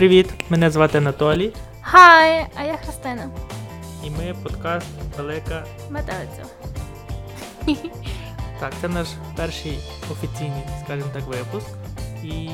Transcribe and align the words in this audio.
Привіт! 0.00 0.30
Мене 0.50 0.70
звати 0.70 0.98
Анатолій, 0.98 1.52
Хай, 1.80 2.46
а 2.54 2.62
я 2.64 2.76
Христина. 2.76 3.30
і 4.04 4.10
ми 4.10 4.34
подкаст 4.42 4.86
Велика. 5.18 5.64
Метелиця. 5.90 6.44
Так, 8.60 8.72
це 8.80 8.88
наш 8.88 9.08
перший 9.36 9.78
офіційний, 10.12 10.62
скажімо 10.84 11.06
так, 11.12 11.22
випуск. 11.26 11.68
І 12.22 12.48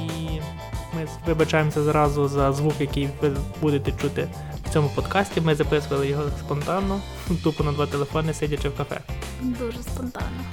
ми 0.94 1.06
вибачаємося 1.26 1.82
зразу 1.82 2.28
за 2.28 2.52
звук, 2.52 2.74
який 2.80 3.08
ви 3.22 3.32
будете 3.60 3.92
чути 3.92 4.28
в 4.64 4.72
цьому 4.72 4.88
подкасті. 4.88 5.40
Ми 5.40 5.54
записували 5.54 6.08
його 6.08 6.22
спонтанно, 6.38 7.00
тупо 7.44 7.64
на 7.64 7.72
два 7.72 7.86
телефони, 7.86 8.34
сидячи 8.34 8.68
в 8.68 8.76
кафе. 8.76 9.00
Дуже 9.40 9.82
спонтанно. 9.82 10.44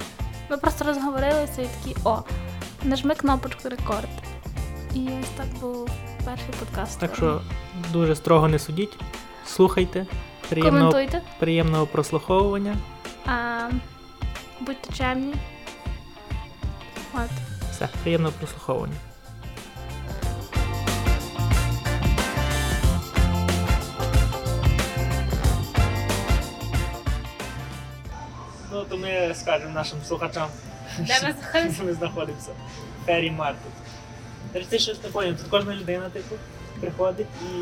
Ми 0.50 0.56
просто 0.56 0.84
розговорилися 0.84 1.62
і 1.62 1.66
такі, 1.66 1.96
о, 2.04 2.18
нажми 2.84 3.14
кнопочку 3.14 3.68
рекорд. 3.68 4.08
І 4.94 5.08
ось 5.20 5.28
так 5.36 5.46
був 5.60 5.90
перший 6.24 6.54
подкаст. 6.60 7.00
Так 7.00 7.14
що 7.16 7.40
дуже 7.92 8.16
строго 8.16 8.48
не 8.48 8.58
судіть, 8.58 8.98
слухайте, 9.46 10.06
приємного, 10.48 10.90
коментуйте. 10.92 11.22
приємного 11.38 11.86
прослуховування. 11.86 12.76
А, 13.26 13.68
будьте 14.60 14.92
чемні. 14.92 15.34
От. 17.14 17.30
Все, 17.70 17.88
приємного 18.02 18.32
прослуховування. 18.38 18.94
Ну, 28.72 28.84
то 28.84 28.96
ми 28.96 29.34
скажемо 29.34 29.74
нашим 29.74 29.98
слухачам, 30.04 30.48
Де 30.98 31.34
ми 31.84 31.94
знаходимося? 31.94 32.50
Фері 33.06 33.30
Маркет. 33.30 33.83
Ти 34.54 34.78
щось 34.78 34.98
тут 34.98 35.12
кожна 35.50 35.74
людина, 35.74 36.10
типу, 36.10 36.34
приходить 36.80 37.26
і. 37.42 37.54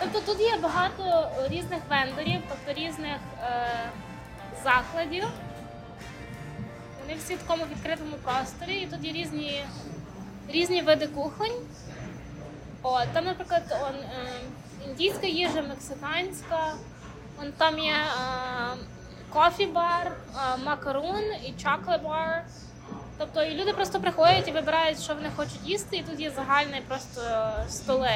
Тобто 0.00 0.32
тут 0.32 0.40
є 0.40 0.56
багато 0.62 1.30
різних 1.48 1.80
вендорів, 1.90 2.40
тобто 2.48 2.80
різних 2.80 3.18
е, 3.42 3.90
закладів. 4.64 5.24
Вони 7.00 7.18
всі 7.18 7.34
в 7.34 7.38
такому 7.38 7.64
відкритому 7.64 8.16
просторі, 8.24 8.76
і 8.76 8.86
тут 8.86 9.04
є 9.04 9.12
різні, 9.12 9.64
різні 10.48 10.82
види 10.82 11.06
кухонь. 11.06 11.66
О, 12.82 13.00
там, 13.12 13.24
наприклад, 13.24 13.62
он, 13.82 13.94
е, 13.94 14.40
індійська 14.88 15.26
їжа, 15.26 15.62
мексиканська, 15.62 16.74
он, 17.40 17.52
там 17.56 17.78
є 17.78 17.92
е, 17.92 18.76
кофі-бар, 19.32 20.06
е, 20.06 20.56
макарун 20.64 21.24
і 21.46 21.52
чокле-бар. 21.62 22.42
Тобто 23.20 23.42
і 23.42 23.54
люди 23.54 23.72
просто 23.72 24.00
приходять 24.00 24.48
і 24.48 24.52
вибирають, 24.52 25.00
що 25.00 25.14
вони 25.14 25.30
хочуть 25.36 25.60
їсти, 25.64 25.96
і 25.96 26.02
тут 26.02 26.20
є 26.20 26.30
загальні 26.30 26.82
просто 26.88 27.20
е, 27.20 27.64
столи. 27.68 28.10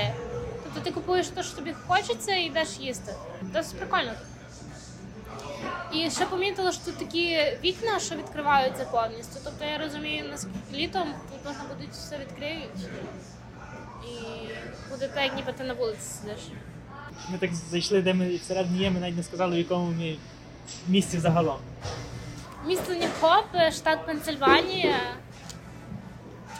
Тобто 0.64 0.80
ти 0.80 0.90
купуєш 0.90 1.28
те, 1.28 1.42
що 1.42 1.56
тобі 1.56 1.74
хочеться, 1.86 2.34
і 2.34 2.44
йдеш 2.44 2.68
їсти. 2.80 3.14
Досить 3.42 3.78
прикольно. 3.78 4.12
І 5.92 6.10
ще 6.10 6.26
помітила, 6.26 6.72
що 6.72 6.84
тут 6.84 6.98
такі 6.98 7.38
вікна, 7.64 8.00
що 8.00 8.14
відкриваються 8.14 8.84
повністю. 8.84 9.40
Тобто 9.44 9.64
я 9.64 9.78
розумію, 9.78 10.24
наскільки 10.30 10.58
літом 10.72 11.08
тут 11.30 11.44
можна 11.46 11.64
буде 11.74 11.88
все 11.92 12.18
відкриють. 12.18 12.88
І 14.04 14.18
буде 14.90 15.08
так, 15.08 15.36
ніби 15.36 15.52
ти 15.52 15.64
на 15.64 15.74
вулиці 15.74 16.00
сидиш. 16.00 16.40
Ми 17.30 17.38
так 17.38 17.54
зайшли, 17.54 18.02
де 18.02 18.14
ми 18.14 18.36
всередині 18.36 18.78
є, 18.78 18.90
ми 18.90 19.00
навіть 19.00 19.16
не 19.16 19.22
сказали, 19.22 19.54
в 19.54 19.58
якому 19.58 19.90
ми 19.90 20.16
місці 20.88 21.18
загалом. 21.18 21.58
Місто 22.66 22.92
Нью-Хоп, 22.92 23.72
штат 23.72 24.06
Пенсильванія. 24.06 24.96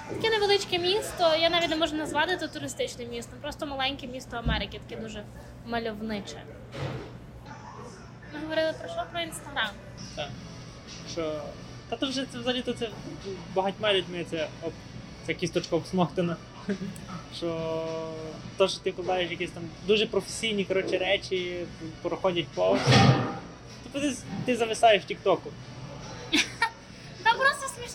Таке 0.09 0.31
невеличке 0.31 0.79
місто. 0.79 1.35
Я 1.41 1.51
навіть 1.51 1.71
не 1.71 1.77
можу 1.77 1.97
назвати 1.97 2.37
це 2.37 2.49
туристичним 2.49 3.11
містом, 3.11 3.39
просто 3.43 3.67
маленьке 3.67 4.07
місто 4.07 4.37
Америки, 4.37 4.81
таке 4.89 5.03
дуже 5.03 5.25
мальовниче. 5.67 6.43
Ми 8.35 8.41
говорили 8.41 8.73
про 8.81 8.89
що? 8.89 9.03
Про 9.13 9.21
інстаграм. 9.21 9.71
Так. 10.17 10.29
Що. 11.13 11.43
Та 11.89 11.97
то 11.97 12.09
вже 12.09 12.27
це 12.33 12.39
взагалі 12.39 12.63
то 12.63 12.73
це 12.73 12.89
багатьма 13.55 13.93
людьми 13.93 14.25
це 14.31 14.49
оп, 14.63 14.73
це 15.27 15.35
кісточка 15.35 15.77
обсмоктана. 15.77 16.37
Що 17.37 17.87
то, 18.57 18.69
що 18.69 18.79
ти 18.79 18.91
вкладаєш 18.91 19.31
якісь 19.31 19.51
там 19.51 19.63
дуже 19.87 20.07
професійні 20.07 20.65
коротше, 20.65 20.99
речі, 20.99 21.67
проходять 22.03 22.49
повз. 22.49 22.81
Тобто 23.83 24.09
ти, 24.09 24.17
ти 24.45 24.57
зависаєш 24.57 25.03
в 25.03 25.07
Тіктоку. 25.07 25.51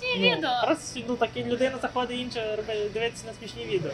Просто 0.09 0.15
смішні 0.15 0.35
відео. 0.35 0.51
Раз 0.67 0.97
ну, 1.07 1.15
так 1.15 1.29
і 1.35 1.43
людина 1.43 1.77
заходить 1.81 2.19
інша 2.19 2.55
робить, 2.55 2.93
дивитися 2.93 3.27
на 3.27 3.33
смішні 3.33 3.65
відео. 3.65 3.91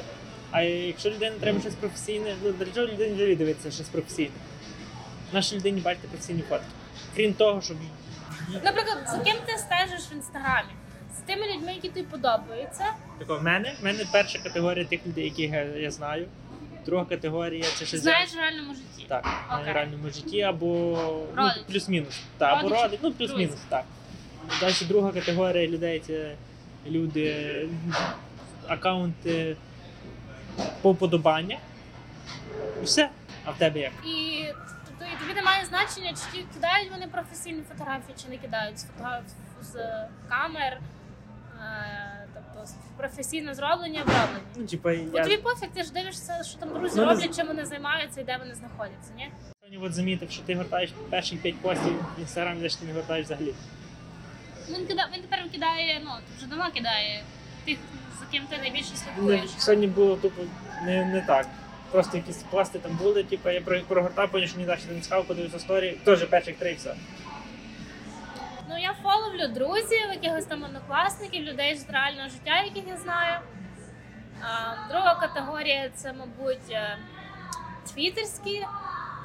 А 0.52 0.62
якщо 0.62 1.10
людина 1.10 1.36
треба 1.40 1.60
щось 1.60 1.76
професійне, 1.76 2.36
ну 2.44 2.52
для 2.52 2.66
чого 2.66 2.88
людині 2.88 3.14
взагалі 3.14 3.36
дивитися 3.36 3.72
щось 3.72 3.90
професійне? 3.90 4.36
Нашій 5.34 5.56
людині 5.56 5.82
бачити 5.82 6.08
професійні 6.08 6.42
фотки. 6.42 6.66
Крім 7.16 7.34
того, 7.34 7.62
щоб 7.62 7.78
Наприклад, 8.64 8.98
за 9.12 9.18
ким 9.18 9.36
ти 9.46 9.58
стежиш 9.58 10.12
в 10.12 10.14
інстаграмі? 10.14 10.70
З 11.18 11.20
тими 11.20 11.42
людьми, 11.56 11.74
які 11.74 11.90
тобі 11.90 12.06
подобаються. 12.06 12.86
Тако, 13.20 13.38
в 13.38 13.44
мене, 13.44 13.76
в 13.82 13.84
мене 13.84 14.06
перша 14.12 14.40
категорія 14.40 14.86
тих 14.86 15.08
людей, 15.08 15.24
яких 15.24 15.52
я, 15.52 15.64
я 15.64 15.92
знаю. 15.92 16.28
Друга 16.86 17.06
категорія 17.06 17.64
це 17.64 17.86
ще 17.86 17.98
Знаєш 17.98 18.34
в 18.34 18.38
реальному 18.38 18.74
житті. 18.74 19.06
Так, 19.08 19.26
на 19.50 19.60
Окей. 19.60 19.74
реальному 19.74 20.10
житті 20.10 20.42
або 20.42 20.68
ну, 21.38 21.50
плюс-мінус. 21.68 22.20
Так, 22.38 22.58
або 22.60 22.70
родич, 22.70 23.00
ну 23.04 23.12
плюс-мінус, 23.12 23.60
так. 23.70 23.84
Далі 24.62 24.74
друга 24.88 25.12
категорія 25.12 25.68
людей 25.68 26.00
це 26.00 26.36
люди, 26.88 27.68
аккаунти 28.68 29.56
по 30.82 30.92
вподобання. 30.92 31.58
Все. 32.84 33.10
А 33.46 33.52
в 33.52 33.58
тебе 33.58 33.80
як? 33.80 33.92
І 34.06 34.46
тобто 34.88 35.06
і 35.16 35.20
тобі 35.22 35.34
немає 35.34 35.66
значення, 35.66 36.10
чи 36.10 36.38
ті- 36.38 36.46
кидають 36.54 36.92
вони 36.92 37.08
професійні 37.08 37.62
фотографії, 37.70 38.16
чи 38.24 38.30
не 38.30 38.38
кидають 38.38 38.80
з 38.80 38.84
фото 38.84 39.22
з 39.62 39.74
камер. 40.30 40.80
Е, 41.62 42.28
тобто 42.34 42.72
професійно 42.98 43.54
зроблені, 43.54 44.02
оброблені. 44.02 44.40
Ну, 44.56 44.66
типа, 44.66 44.92
я 44.92 45.24
тобі 45.24 45.38
пофіг, 45.38 45.70
ти 45.74 45.84
ж 45.84 45.94
дивишся, 45.94 46.44
що 46.44 46.58
там 46.60 46.70
друзі 46.70 47.00
Ну, 47.00 47.06
роблять, 47.06 47.36
чим 47.38 47.48
вони 47.48 47.66
займаються 47.66 48.22
і 48.22 48.24
де 48.24 48.38
вони 48.38 48.56
знаходяться, 48.56 49.12
ні? 49.18 49.30
сьогодні 49.62 49.88
от 49.88 49.94
замітив, 49.94 50.32
що 50.32 50.44
ти 50.44 50.56
гортаєш 50.56 50.94
перші 51.10 51.36
п'ять 51.36 51.56
постів 51.62 52.06
в 52.18 52.20
інстаграмі, 52.20 52.62
де 52.62 52.70
ж 52.70 52.80
ти 52.80 52.86
не 52.86 52.94
гортаєш 52.94 53.26
взагалі. 53.26 53.54
Він 54.70 54.88
кидає, 54.88 55.08
він 55.14 55.22
тепер 55.22 55.52
кидає, 55.52 56.02
ну 56.06 56.12
вже 56.38 56.48
давно 56.48 56.72
кидає 56.72 57.24
тих, 57.66 57.78
за 58.20 58.26
ким 58.32 58.44
ти 58.50 58.58
найбільше 58.58 58.92
Не, 58.92 58.98
слідкуєш. 58.98 59.50
сьогодні 59.58 59.88
було 59.88 60.16
тупо 60.16 60.42
не, 60.84 61.06
не 61.06 61.22
так. 61.22 61.48
Просто 61.92 62.18
якісь 62.18 62.44
пости 62.44 62.80
там 62.80 62.98
були, 62.98 63.24
типу, 63.24 63.50
я 63.50 63.62
про- 63.62 63.82
прогортав, 63.82 64.32
потім 64.32 64.48
що 64.48 64.58
мені 64.58 64.68
далі 64.68 64.80
не 64.92 65.00
цікаво, 65.02 65.24
подивився 65.24 65.60
сторі, 65.60 65.92
теж 66.04 66.26
перших 66.26 66.56
три 66.58 66.72
і 66.72 66.76
все. 66.76 66.96
Ну 68.70 68.78
я 68.78 68.94
фоловлю 69.04 69.48
друзів, 69.54 70.10
якихось 70.14 70.46
там 70.46 70.64
однокласників, 70.64 71.44
людей 71.44 71.76
з 71.78 71.90
реального 71.90 72.30
життя, 72.30 72.62
яких 72.62 72.84
я 72.88 72.98
знаю. 72.98 73.40
А, 74.42 74.76
друга 74.90 75.16
категорія 75.16 75.90
це, 75.96 76.14
мабуть, 76.14 76.70
е, 76.72 76.98
твіттерські 77.94 78.66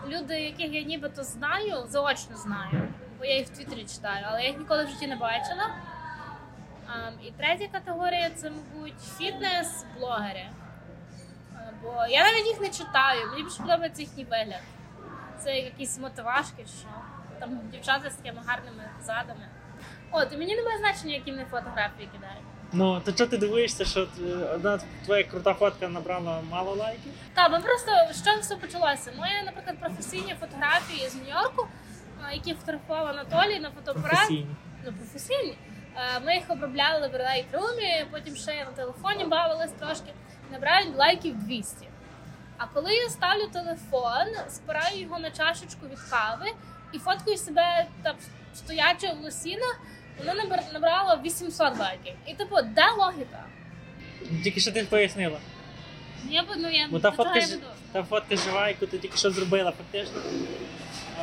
люди, 0.09 0.41
яких 0.41 0.73
я 0.73 0.83
нібито 0.83 1.25
знаю, 1.25 1.85
заочно 1.89 2.37
знаю, 2.37 2.89
бо 3.21 3.27
я 3.27 3.37
їх 3.37 3.47
в 3.47 3.51
Твіттері 3.51 3.85
читаю, 3.85 4.27
але 4.29 4.43
я 4.43 4.49
їх 4.49 4.59
ніколи 4.59 4.85
в 4.85 4.89
житті 4.89 5.07
не 5.07 5.17
бачила. 5.17 5.71
А, 6.87 7.11
і 7.23 7.31
третя 7.31 7.67
категорія 7.73 8.31
це, 8.31 8.51
мабуть, 8.51 8.95
фітнес-блогери. 9.19 10.45
Е, 11.55 11.73
Бо 11.83 12.07
я 12.11 12.25
навіть 12.25 12.47
їх 12.47 12.61
не 12.61 12.69
читаю, 12.69 13.31
мені 13.31 13.43
більше 13.43 13.63
подобається 13.63 14.03
їхній 14.03 14.25
вигляд. 14.25 14.63
Це 15.39 15.59
якісь 15.59 15.99
мотивашки, 15.99 16.67
що 16.79 16.89
там 17.41 17.61
дівчата 17.73 18.11
з 18.11 18.15
такими 18.15 18.41
гарними 18.47 18.85
задами. 19.03 19.49
От, 20.11 20.33
і 20.33 20.37
мені 20.37 20.57
немає 20.57 20.79
значення, 20.79 21.15
які 21.15 21.31
вони 21.31 21.45
фотографії 21.51 22.09
кидають. 22.13 22.45
Ну, 22.73 23.01
то 23.01 23.13
чого 23.13 23.31
ти 23.31 23.37
дивуєшся, 23.39 23.85
що 23.85 24.01
е, 24.03 24.07
одна 24.55 24.79
твоя 25.05 25.25
крута 25.25 25.55
фотка 25.55 25.89
набрала 25.89 26.41
мало 26.51 26.75
лайків? 26.75 27.13
Та, 27.35 27.49
бо 27.49 27.59
просто 27.59 27.91
з 28.13 28.25
чого 28.25 28.41
все 28.41 28.57
почалося? 28.57 29.13
Мої, 29.19 29.33
наприклад, 29.45 29.77
професійні 29.81 30.35
фотографії 30.41 31.09
з 31.09 31.15
Нью-Йорку, 31.15 31.67
які 32.33 32.55
фотографував 32.55 33.07
Анатолій 33.07 33.61
на 33.61 33.71
фотоапарат. 33.71 34.19
Ну, 34.87 34.93
професійні. 34.93 35.57
Е, 36.17 36.21
Ми 36.21 36.35
їх 36.35 36.45
обробляли 36.51 37.09
в 37.09 37.15
Lightroom, 37.15 38.05
потім 38.11 38.37
ще 38.37 38.53
я 38.55 38.65
на 38.65 38.71
телефоні 38.71 39.25
бавилась 39.25 39.73
трошки. 39.73 40.13
Набирають 40.53 40.97
лайків 40.97 41.35
200. 41.45 41.87
А 42.59 42.67
коли 42.67 42.95
я 42.95 43.09
ставлю 43.09 43.47
телефон, 43.53 44.27
спираю 44.49 45.01
його 45.01 45.19
на 45.19 45.31
чашечку 45.31 45.87
від 45.87 45.99
кави 46.11 46.47
і 46.93 46.99
фоткаю 46.99 47.37
себе 47.37 47.87
там 48.03 48.17
стоячи 48.55 49.07
в 49.13 49.21
лосінах, 49.25 49.81
воно 50.19 50.33
набр- 50.33 50.73
набрало 50.73 51.21
800 51.25 51.79
лайків. 51.79 52.13
І 52.27 52.35
типу, 52.35 52.57
де 52.63 52.91
логіка? 52.99 53.45
Тільки 54.45 54.61
що 54.61 54.73
ти 54.73 54.85
пояснила. 54.85 55.39
Я 56.29 56.43
б- 56.43 56.57
ну 56.57 56.69
я 56.71 56.89
Бо 56.91 56.99
та 56.99 57.11
фотка, 57.11 57.41
ж- 57.41 57.59
та 57.93 58.03
фотка 58.03 58.37
жива, 58.37 58.69
яку 58.69 58.87
ти 58.87 58.99
тільки 58.99 59.17
що 59.17 59.31
зробила, 59.31 59.73
фактично. 59.73 60.21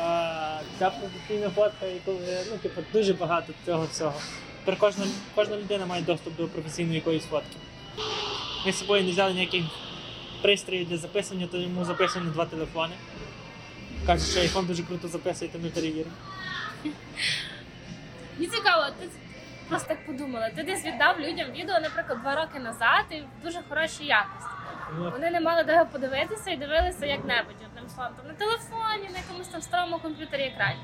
А, 0.00 0.60
та 0.78 0.90
професійна 0.90 1.50
фотка, 1.50 1.86
яку 1.86 2.10
е, 2.10 2.44
ну, 2.50 2.58
типу, 2.58 2.80
дуже 2.92 3.14
багато 3.14 3.52
цього 3.66 3.86
всього. 3.92 4.14
Тепер 4.64 4.78
кожна, 4.80 5.06
кожна 5.34 5.56
людина 5.56 5.86
має 5.86 6.02
доступ 6.02 6.36
до 6.36 6.48
професійної 6.48 6.94
якоїсь 6.94 7.24
фотки. 7.24 7.56
Ми 8.66 8.72
з 8.72 8.78
собою 8.78 9.04
не 9.04 9.10
взяли 9.10 9.32
ніяких 9.34 9.64
пристрої 10.42 10.84
для 10.84 10.96
записування, 10.96 11.46
то 11.46 11.58
йому 11.58 11.84
записано 11.84 12.30
два 12.30 12.46
телефони. 12.46 12.94
Каже, 14.06 14.24
що 14.26 14.40
iPhone 14.40 14.66
дуже 14.66 14.82
круто 14.82 15.08
записує, 15.08 15.50
то 15.50 15.58
ми 15.58 15.68
перевіримо. 15.68 16.10
Мені 18.38 18.50
цікаво, 18.50 18.84
ти 19.00 19.06
просто 19.68 19.88
так 19.88 20.06
подумала. 20.06 20.50
Ти 20.50 20.62
десь 20.62 20.84
віддав 20.84 21.20
людям 21.20 21.52
відео, 21.52 21.80
наприклад, 21.80 22.20
два 22.22 22.34
роки 22.34 22.58
назад 22.58 23.04
і 23.10 23.14
в 23.14 23.44
дуже 23.44 23.58
хорошій 23.68 24.04
якості. 24.04 24.50
Вони 24.96 25.30
не 25.30 25.40
мали 25.40 25.64
де 25.64 25.84
подивитися 25.84 26.50
і 26.50 26.56
дивилися 26.56 27.06
як-небудь 27.06 27.56
одним 27.70 27.88
словом. 27.88 28.12
Там 28.16 28.26
на 28.26 28.34
телефоні, 28.34 29.08
на 29.12 29.18
якомусь 29.18 29.48
там 29.48 29.62
старому 29.62 29.98
комп'ютері 29.98 30.42
екрані. 30.42 30.78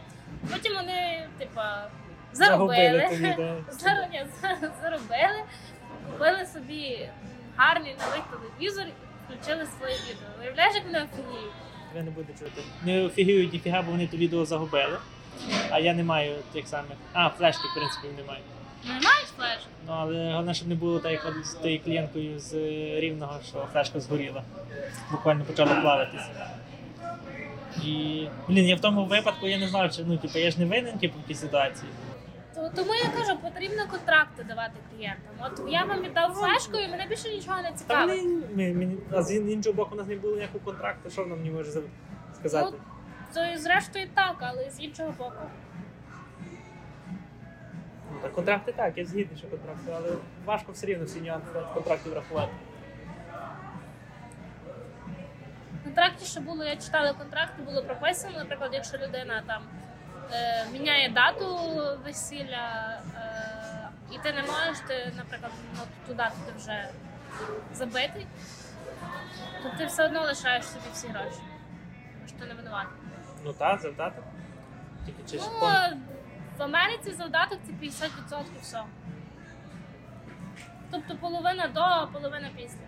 Потім 0.53 0.75
вони, 0.75 1.29
типа, 1.39 1.87
Загубили 2.33 3.09
заробили. 3.11 3.63
це. 3.71 3.73
Зар- 3.89 4.11
ні, 4.13 4.27
за- 4.43 4.71
Заробили, 4.83 5.43
купили 6.13 6.47
собі 6.47 7.09
гарний 7.57 7.97
новий 8.07 8.21
телевізор 8.31 8.85
і 8.87 8.93
включили 9.35 9.67
своє 9.79 9.95
відео. 9.95 10.29
Виявляєш, 10.41 10.75
як 10.75 10.85
вони 10.85 10.99
офігіють? 10.99 11.53
Ви 11.95 12.03
не 12.03 12.11
буде 12.11 12.33
чути. 12.33 12.63
Не 12.85 13.03
офігіють 13.03 13.53
ніфіга, 13.53 13.83
бо 13.83 13.91
вони 13.91 14.07
то 14.07 14.17
відео 14.17 14.45
загубили. 14.45 14.99
А 15.71 15.79
я 15.79 15.95
не 15.95 16.05
маю 16.05 16.37
тих 16.53 16.69
самих. 16.69 16.97
А, 17.13 17.29
флешки, 17.29 17.63
в 17.69 17.75
принципі, 17.77 18.09
не 18.17 18.25
маю. 18.25 18.41
Не 18.87 18.93
мають 18.93 19.29
флешку? 19.37 19.69
Ну, 19.87 19.93
але 19.93 20.31
головне, 20.31 20.55
щоб 20.55 20.69
не 20.69 20.75
було 20.75 20.99
так, 21.01 21.13
як 21.13 21.27
от 21.27 21.47
з 21.47 21.55
тією 21.55 21.81
клієнткою 21.85 22.39
з 22.41 22.55
е, 22.55 23.01
рівного, 23.01 23.41
що 23.49 23.67
флешка 23.73 24.01
згоріла. 24.01 24.43
Буквально 25.11 25.45
почала 25.45 25.75
плавитися. 25.81 26.29
І. 27.85 28.27
Блін, 28.49 28.65
я 28.65 28.77
в 28.77 28.81
тому 28.81 29.05
випадку 29.05 29.47
я 29.47 29.59
не 29.59 29.69
знав, 29.69 29.93
чи 29.93 30.05
ну, 30.05 30.17
типу, 30.17 30.39
я 30.39 30.51
ж 30.51 30.59
не 30.61 30.67
винен 30.67 30.99
типу, 30.99 31.19
в 31.25 31.29
тій 31.29 31.35
ситуації. 31.35 31.91
То- 32.55 32.71
Тому 32.77 32.95
я 32.95 33.05
кажу, 33.09 33.39
потрібно 33.39 33.87
контракти 33.91 34.45
давати 34.45 34.73
клієнтам. 34.91 35.35
От 35.41 35.73
я 35.73 35.85
вам 35.85 36.03
віддав 36.03 36.33
флешку, 36.35 36.79
і 36.79 36.89
мене 36.89 37.07
більше 37.09 37.29
нічого 37.29 37.57
не 37.63 37.71
Та 37.71 37.77
цікавить. 37.77 38.23
вони, 38.23 38.75
ми, 38.75 38.93
а 39.13 39.23
з 39.23 39.35
іншого 39.37 39.75
боку, 39.77 39.91
у 39.95 39.99
нас 39.99 40.07
не 40.07 40.17
було 40.17 40.35
ніякого 40.35 40.65
контракту, 40.65 41.11
що 41.11 41.23
вона 41.23 41.35
мені 41.37 41.51
може 41.51 41.71
за- 41.71 41.81
сказати? 42.35 42.77
То 43.35 43.45
і 43.55 43.57
зрештою 43.59 44.07
так, 44.15 44.37
але 44.41 44.71
з 44.71 44.81
іншого 44.81 45.15
боку. 45.19 45.43
Ну, 48.25 48.31
контракти 48.31 48.73
так, 48.73 48.99
я 48.99 49.05
згідний, 49.05 49.39
що 49.39 49.47
контракти, 49.49 49.93
але 49.97 50.17
важко 50.45 50.73
все 50.73 50.87
рівно 50.87 51.05
всі 51.05 51.21
нюанси 51.21 51.47
в 51.71 51.75
контракті 51.75 52.09
врахувати. 52.09 52.53
Контракті, 55.85 56.25
що 56.25 56.41
було, 56.41 56.65
я 56.65 56.77
читала 56.77 57.13
контракти, 57.13 57.63
було 57.63 57.83
прописано, 57.83 58.39
наприклад, 58.39 58.71
якщо 58.73 58.99
людина 58.99 59.43
там 59.47 59.63
е, 60.33 60.67
міняє 60.73 61.09
дату 61.09 61.59
весілля, 62.05 62.99
е, 63.17 63.89
і 64.13 64.19
ти 64.19 64.33
не 64.33 64.43
можеш, 64.43 64.79
ти, 64.89 65.13
наприклад, 65.17 65.53
ну, 65.75 65.81
ту 66.07 66.15
дату 66.15 66.35
ти 66.47 66.53
вже 66.59 66.89
забитий, 67.73 68.27
то 69.63 69.79
ти 69.79 69.87
все 69.87 70.05
одно 70.05 70.23
лишаєш 70.23 70.65
собі 70.65 70.85
всі 70.93 71.09
гроші. 71.09 71.39
Тому 72.15 72.29
що 72.29 72.39
ти 72.39 72.47
не 72.47 72.55
винуватий. 72.55 72.97
Ну 73.45 73.53
так, 73.53 73.81
завдаток. 73.81 74.25
Тільки 75.07 75.23
чи 75.31 75.39
ж 75.39 75.45
Ну, 75.53 75.69
в 76.59 76.63
Америці 76.63 77.13
завдаток 77.13 77.59
це 77.67 77.73
50% 77.73 78.45
все. 78.61 78.83
Тобто 80.91 81.17
половина 81.17 81.69
до, 81.69 82.13
половина 82.13 82.51
після. 82.57 82.79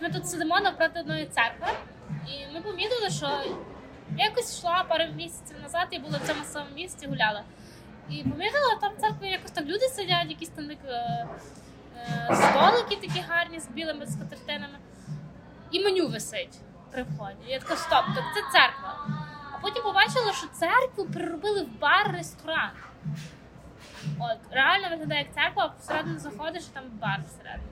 Ми 0.00 0.10
тут 0.10 0.28
сидимо 0.28 0.60
навпроти 0.60 1.00
одної 1.00 1.26
церкви, 1.26 1.66
і 2.26 2.54
ми 2.54 2.60
помітили, 2.60 3.10
що 3.10 3.26
я 4.16 4.24
якось 4.24 4.58
йшла 4.58 4.84
пару 4.84 5.04
місяців 5.12 5.56
назад 5.62 5.88
і 5.90 5.98
була 5.98 6.18
в 6.18 6.26
цьому 6.26 6.44
самому 6.44 6.74
місці, 6.74 7.06
гуляла. 7.06 7.42
І 8.08 8.22
помітила, 8.22 8.76
там 8.80 8.92
в 8.94 9.00
церкві 9.00 9.28
якось 9.28 9.50
так 9.50 9.64
люди 9.64 9.88
сидять, 9.88 10.28
якісь 10.28 10.48
там 10.48 10.68
так, 10.68 10.78
е, 10.84 11.28
е, 11.96 12.36
столики 12.36 13.08
такі 13.08 13.20
гарні 13.20 13.60
з 13.60 13.68
білими 13.68 14.06
скатертинами. 14.06 14.78
І 15.70 15.84
меню 15.84 16.08
висить 16.08 16.58
при 16.92 17.02
вході. 17.02 17.36
Я 17.46 17.58
така, 17.58 17.76
стоп, 17.76 18.04
так 18.14 18.24
це 18.34 18.58
церква. 18.58 19.06
А 19.52 19.58
потім 19.62 19.82
побачила, 19.82 20.32
що 20.32 20.46
церкву 20.46 21.04
переробили 21.04 21.62
в 21.62 21.80
бар-ресторан. 21.80 22.70
От, 24.18 24.38
реально 24.50 24.88
виглядає 24.90 25.20
як 25.20 25.34
церква, 25.34 25.64
а 25.64 25.80
всередину 25.80 26.18
заходиш 26.18 26.62
і 26.62 26.74
там 26.74 26.84
бар 27.00 27.20
всередині. 27.26 27.68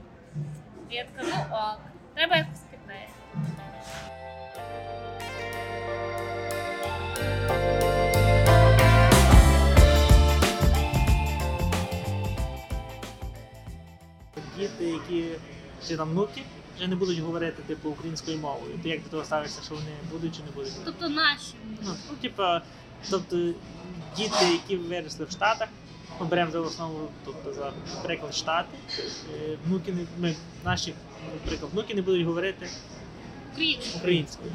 І 0.89 0.95
я 0.95 1.05
така, 1.05 1.27
ну 1.27 1.55
ок, 1.57 1.79
треба 2.15 2.35
якось 2.35 2.59
піти. 2.59 3.07
діти, 14.61 14.85
які 14.85 15.25
чи 15.87 15.97
там 15.97 16.09
внуки, 16.09 16.43
вже 16.75 16.87
не 16.87 16.95
будуть 16.95 17.19
говорити 17.19 17.63
типу 17.67 17.89
українською 17.89 18.37
мовою. 18.37 18.79
Ти 18.83 18.89
як 18.89 19.03
до 19.03 19.09
того 19.09 19.23
ставишся, 19.23 19.61
що 19.63 19.75
вони 19.75 19.91
будуть 20.11 20.35
чи 20.35 20.43
не 20.43 20.51
будуть? 20.51 20.73
Тобто 20.85 21.09
наші. 21.09 21.53
Ну, 21.83 21.95
ну 22.09 22.15
типа, 22.21 22.61
тобто 23.09 23.37
діти, 24.17 24.45
які 24.51 24.75
виросли 24.75 25.25
в 25.25 25.31
Штатах, 25.31 25.69
ми 26.19 26.25
беремо 26.25 26.51
за 26.51 26.59
основу, 26.59 27.09
тобто 27.25 27.53
за 27.53 27.73
приклад 28.03 28.35
Штати, 28.35 28.77
е, 28.99 29.57
внуки 29.65 29.91
не 29.91 30.05
ми, 30.19 30.35
наші, 30.65 30.93
наприклад, 31.33 31.71
внуки 31.73 31.95
не 31.95 32.01
будуть 32.01 32.25
говорити 32.25 32.69
українською. 33.95 34.51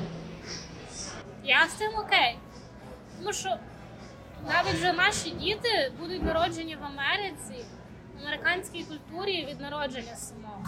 Я 1.44 1.66
з 1.66 1.78
цим 1.78 1.90
окей. 1.98 2.38
Тому 3.18 3.32
що 3.32 3.56
навіть 4.46 4.74
вже 4.74 4.92
наші 4.92 5.30
діти 5.30 5.92
будуть 6.00 6.22
народжені 6.22 6.76
в 6.76 6.84
Америці, 6.84 7.64
в 8.16 8.26
американській 8.26 8.84
культурі 8.84 9.46
від 9.50 9.60
народження 9.60 10.16
самого. 10.16 10.64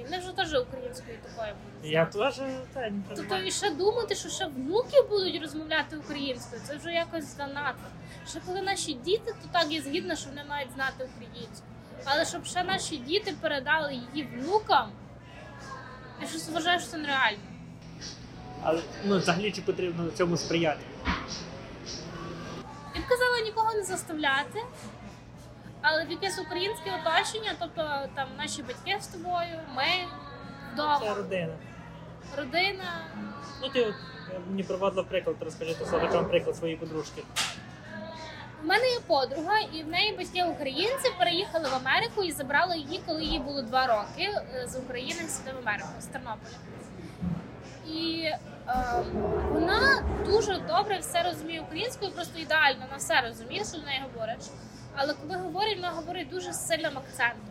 І 0.00 0.04
вони 0.04 0.18
вже 0.18 0.32
теж 0.32 0.54
українською 0.54 1.18
такою 1.22 1.54
будуть. 1.54 1.92
Я 1.92 2.04
теж 2.04 2.36
та, 2.74 2.80
не 2.80 3.02
Тобто 3.16 3.36
і 3.36 3.50
ще 3.50 3.70
думати, 3.70 4.14
що 4.14 4.28
ще 4.28 4.46
внуки 4.46 5.02
будуть 5.10 5.42
розмовляти 5.42 5.96
українською, 5.96 6.62
це 6.64 6.76
вже 6.76 6.92
якось 6.92 7.36
занадто. 7.36 7.84
Ще 8.28 8.40
коли 8.46 8.62
наші 8.62 8.92
діти, 8.92 9.34
то 9.42 9.48
так 9.52 9.66
я 9.70 9.82
згідна, 9.82 10.16
що 10.16 10.28
вони 10.28 10.44
мають 10.48 10.72
знати 10.74 11.08
українську. 11.14 11.66
Але 12.04 12.24
щоб 12.24 12.44
ще 12.44 12.64
наші 12.64 12.96
діти 12.96 13.34
передали 13.40 13.94
її 13.94 14.28
внукам, 14.34 14.90
я 16.22 16.28
щось 16.28 16.48
вважаю, 16.48 16.80
що 16.80 16.88
це 16.88 16.98
нереально. 16.98 17.38
Але 18.62 18.82
ну, 19.04 19.18
взагалі 19.18 19.52
чи 19.52 19.62
потрібно 19.62 20.10
цьому 20.10 20.36
сприяти? 20.36 20.80
Я 22.94 23.00
б 23.00 23.08
казала 23.08 23.40
нікого 23.44 23.74
не 23.74 23.82
заставляти, 23.82 24.62
але 25.82 26.04
в 26.04 26.10
якесь 26.10 26.38
українське 26.38 26.90
оточення, 27.00 27.52
тобто 27.58 28.08
там 28.14 28.28
наші 28.38 28.62
батьки 28.62 28.96
з 29.00 29.06
тобою, 29.06 29.60
ми 29.76 29.84
вдома. 30.72 31.00
Це 31.00 31.14
родина. 31.14 31.54
родина. 32.36 32.84
Ну 33.62 33.68
ти 33.68 33.84
от 33.84 33.94
е, 34.34 34.40
мені 34.48 34.62
проводила 34.62 35.02
приклад, 35.02 35.36
розкажи 35.40 35.74
слухачам 35.74 36.28
приклад 36.28 36.56
своєї 36.56 36.78
подружки. 36.78 37.22
У 38.62 38.66
мене 38.66 38.88
є 38.88 39.00
подруга, 39.06 39.58
і 39.72 39.82
в 39.82 39.88
неї 39.88 40.16
батьки 40.16 40.44
українці 40.44 41.10
переїхали 41.18 41.68
в 41.68 41.74
Америку 41.74 42.22
і 42.22 42.32
забрали 42.32 42.76
її, 42.78 43.00
коли 43.06 43.24
їй 43.24 43.38
було 43.38 43.62
два 43.62 43.86
роки 43.86 44.30
е, 44.54 44.66
з 44.66 44.76
України 44.76 45.20
сюди 45.28 45.52
в 45.52 45.58
Америку, 45.68 45.88
з 46.00 46.04
Тернополя. 46.04 46.56
І 47.88 48.22
е, 48.22 48.38
вона 49.52 50.04
дуже 50.26 50.58
добре 50.68 50.98
все 50.98 51.22
розуміє 51.22 51.60
українською, 51.60 52.12
просто 52.12 52.38
ідеально 52.38 52.84
на 52.90 52.96
все 52.96 53.20
розуміє, 53.20 53.64
що 53.64 53.78
до 53.78 53.86
неї 53.86 54.02
говориш. 54.12 54.44
Але 55.02 55.14
коли 55.14 55.36
говорить, 55.36 55.76
вона 55.76 55.90
говорить 55.90 56.28
дуже 56.28 56.52
з 56.52 56.66
сильним 56.66 56.98
акцентом. 56.98 57.50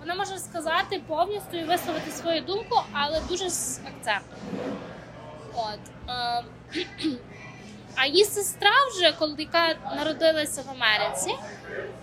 Вона 0.00 0.14
може 0.14 0.38
сказати 0.38 1.02
повністю 1.06 1.56
і 1.56 1.64
висловити 1.64 2.10
свою 2.10 2.40
думку, 2.40 2.82
але 2.92 3.20
дуже 3.20 3.50
з 3.50 3.80
акцентом. 3.86 4.38
От. 5.54 5.80
Е, 6.08 6.44
а 7.96 8.06
її 8.06 8.24
сестра 8.24 8.70
вже, 8.90 9.12
коли 9.12 9.34
яка 9.38 9.74
народилася 9.96 10.62
в 10.62 10.70
Америці, 10.70 11.34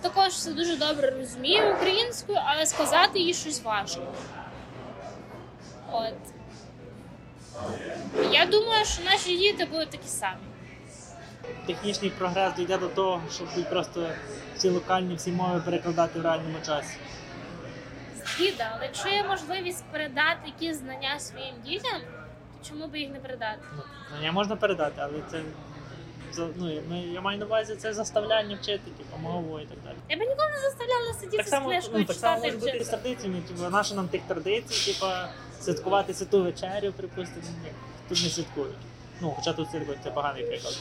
також 0.00 0.28
все 0.28 0.52
дуже 0.52 0.76
добре 0.76 1.10
розуміє 1.10 1.74
українською, 1.74 2.38
але 2.44 2.66
сказати 2.66 3.18
їй 3.18 3.34
щось 3.34 3.62
важко. 3.62 4.14
От. 5.92 6.14
Я 8.32 8.46
думаю, 8.46 8.84
що 8.84 9.02
наші 9.04 9.36
діти 9.36 9.64
будуть 9.64 9.90
такі 9.90 10.08
самі. 10.08 10.49
Технічний 11.66 12.10
прогрес 12.10 12.54
дійде 12.54 12.78
до 12.78 12.88
того, 12.88 13.22
що 13.32 13.44
будуть 13.44 13.70
просто 13.70 14.06
всі 14.56 14.68
локальні 14.68 15.14
всі 15.14 15.32
мови 15.32 15.62
перекладати 15.64 16.18
в 16.18 16.22
реальному 16.22 16.58
часі. 16.66 16.96
Згіда, 18.36 18.70
але 18.74 18.84
якщо 18.84 19.08
є 19.08 19.24
можливість 19.24 19.84
передати 19.92 20.40
якісь 20.46 20.78
знання 20.78 21.20
своїм 21.20 21.54
дітям, 21.64 22.00
то 22.00 22.68
чому 22.68 22.86
би 22.86 22.98
їх 22.98 23.10
не 23.10 23.18
передати? 23.18 23.58
Ну, 23.76 23.82
знання 24.10 24.32
можна 24.32 24.56
передати, 24.56 24.94
але 24.98 25.14
це 25.30 25.42
ну, 26.56 26.70
я 27.12 27.20
маю 27.20 27.38
на 27.38 27.46
увазі 27.46 27.76
це 27.76 27.92
заставляння 27.92 28.58
вчити, 28.62 28.90
типу, 28.98 29.18
мову 29.22 29.60
і 29.60 29.66
так 29.66 29.78
далі. 29.84 29.96
Я 30.08 30.16
би 30.16 30.26
ніколи 30.26 30.48
не 30.48 30.60
заставляла 30.60 31.14
сидіти 31.14 31.36
Так 31.36 31.46
з 31.46 31.50
само, 31.50 31.68
книжкою 31.68 31.98
ну, 31.98 32.04
так 32.04 32.16
само 32.16 32.36
читати 32.36 32.56
може 32.56 32.72
бути 32.72 32.84
з 32.84 32.88
традиціями, 32.88 33.40
типу, 33.40 33.70
наша 33.70 33.94
нам 33.94 34.08
тих 34.08 34.22
традицій, 34.28 34.92
типу, 34.92 35.06
святкувати 35.60 36.14
святу 36.14 36.42
вечерю, 36.42 36.92
припустимо, 36.96 37.46
тут 38.08 38.22
не 38.22 38.30
святкують. 38.30 38.76
Ну, 39.20 39.30
хоча 39.36 39.52
тут 39.52 39.70
святкують, 39.70 40.02
це 40.04 40.10
поганий 40.10 40.44
приклад. 40.46 40.78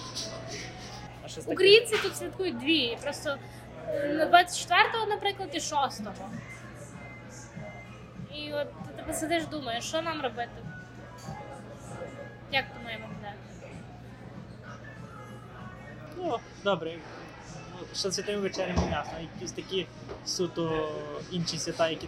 А 1.26 1.28
щось 1.28 1.44
таке. 1.44 1.54
Українці 1.54 1.98
тут 2.04 2.18
святкують 2.18 2.58
дві. 2.58 2.98
Просто 3.02 3.38
е, 3.88 4.30
24-го, 4.34 5.06
наприклад, 5.06 5.50
і 5.54 5.58
6-го. 5.58 6.30
І 8.36 8.54
от 8.54 8.68
ти 8.88 8.94
тебе 8.96 9.14
сидиш, 9.14 9.46
думаєш, 9.46 9.86
що 9.86 10.02
нам 10.02 10.22
робити? 10.22 10.52
Як 12.52 12.66
має 12.84 12.98
виглядати? 12.98 13.38
Ну, 16.18 16.38
добре. 16.64 16.98
Ну, 17.74 17.88
Що 17.96 18.12
святими 18.12 18.40
вечерями 18.42 18.82
ясно. 18.92 19.14
Якісь 19.36 19.52
такі 19.52 19.88
суто 20.26 20.90
інші 21.32 21.58
свята, 21.58 21.90
які 21.90 22.08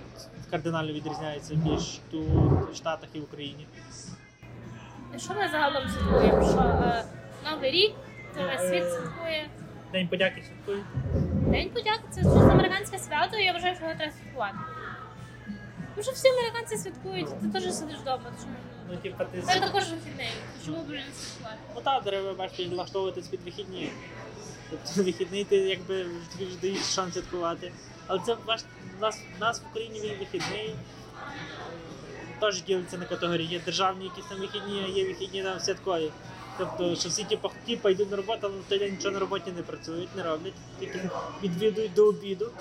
кардинально 0.52 0.94
відрізняються 0.94 1.54
між 1.54 2.00
тут, 2.12 2.72
в 2.72 2.76
Штатах 2.76 3.10
і 3.14 3.20
в 3.20 3.24
Україні. 3.24 3.68
І 5.15 5.20
Що 5.20 5.34
ми 5.34 5.48
загалом 5.51 5.89
святкуємо? 5.89 6.50
Що 6.50 6.60
е, 6.60 7.03
Новий 7.51 7.72
рік, 7.72 7.96
весь 8.36 8.70
світ 8.70 8.84
Е. 8.84 8.89
святкує. 8.91 9.50
День 9.91 10.08
подяки 10.08 10.44
святкують. 10.44 10.86
День 11.51 11.70
подяки 11.70 12.03
це 12.12 12.22
щось 12.22 12.34
американське 12.36 13.00
свято, 13.00 13.38
і 13.38 13.44
я 13.44 13.53
вважаю, 13.53 13.75
що 13.75 13.84
його 13.84 13.98
треба 13.98 14.12
святкувати. 14.13 14.58
Тому 15.96 16.03
що 16.03 16.12
всі 16.12 16.27
американці 16.27 16.77
святкують, 16.77 17.41
ти 17.41 17.48
теж 17.48 17.74
сидиш 17.74 17.98
вдома. 17.98 18.24
Чому? 18.41 18.56
Ну, 18.91 18.98
типа, 18.98 19.25
ти 19.25 19.41
Це 19.41 19.60
також 19.60 19.84
вихідний. 19.89 20.30
Чому 20.65 20.77
б 20.77 20.89
не 20.89 21.03
святкувати? 21.13 21.58
Ну 21.75 21.82
так, 21.82 22.03
треба 22.03 22.34
бачити, 22.34 22.70
влаштовуватись 22.70 23.27
під 23.27 23.41
вихідні. 23.44 23.91
Тобто 24.70 25.03
вихідний 25.03 25.44
ти 25.44 25.56
якби 25.56 26.03
ж 26.39 26.60
даєш 26.62 26.84
шанс 26.84 27.13
святкувати. 27.13 27.72
Але 28.08 28.20
це 28.25 28.36
бач, 28.48 28.63
у 28.98 29.01
нас, 29.01 29.22
у 29.38 29.39
нас 29.39 29.62
в 29.62 29.63
Україні 29.70 30.00
він 30.00 30.20
вихідний. 30.20 30.75
Теж 32.42 32.64
ділиться 32.64 32.98
на 32.98 33.06
категорії. 33.06 33.48
Є 33.48 33.60
державні 33.60 34.06
якісь 34.06 34.26
там 34.26 34.40
вихідні, 34.40 34.84
а 34.86 34.98
є 34.98 35.06
вихідні 35.08 35.44
там 35.44 35.60
святкові. 35.60 36.12
Тобто, 36.58 36.96
що 36.96 37.10
всі 37.10 37.24
типу, 37.24 37.52
типу 37.68 37.90
йдуть 37.90 38.12
на 38.12 38.18
роботу, 38.18 38.40
але 38.44 38.54
в 38.60 38.64
той 38.70 38.80
день 38.80 38.92
нічого 38.92 39.14
на 39.14 39.20
роботі 39.20 39.52
не 39.52 39.62
працюють, 39.62 40.16
не 40.16 40.24
роблять, 40.24 40.54
тільки 40.80 41.10
відвідують 41.44 41.94
до 41.94 42.08
обіду. 42.08 42.52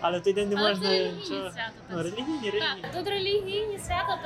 Але 0.00 0.18
в 0.18 0.22
той 0.22 0.32
день 0.32 0.48
не 0.48 0.56
Але 0.56 0.68
можна 0.68 0.88
релігійні 0.90 1.12
нічого. 1.18 1.50
свята, 1.50 1.70
Ну, 1.90 1.98
релігійні, 2.02 2.50
релігійні. 2.50 2.82
Так, 2.82 2.92
тут 2.94 3.08
релігійні 3.08 3.78
свята, 3.78 4.18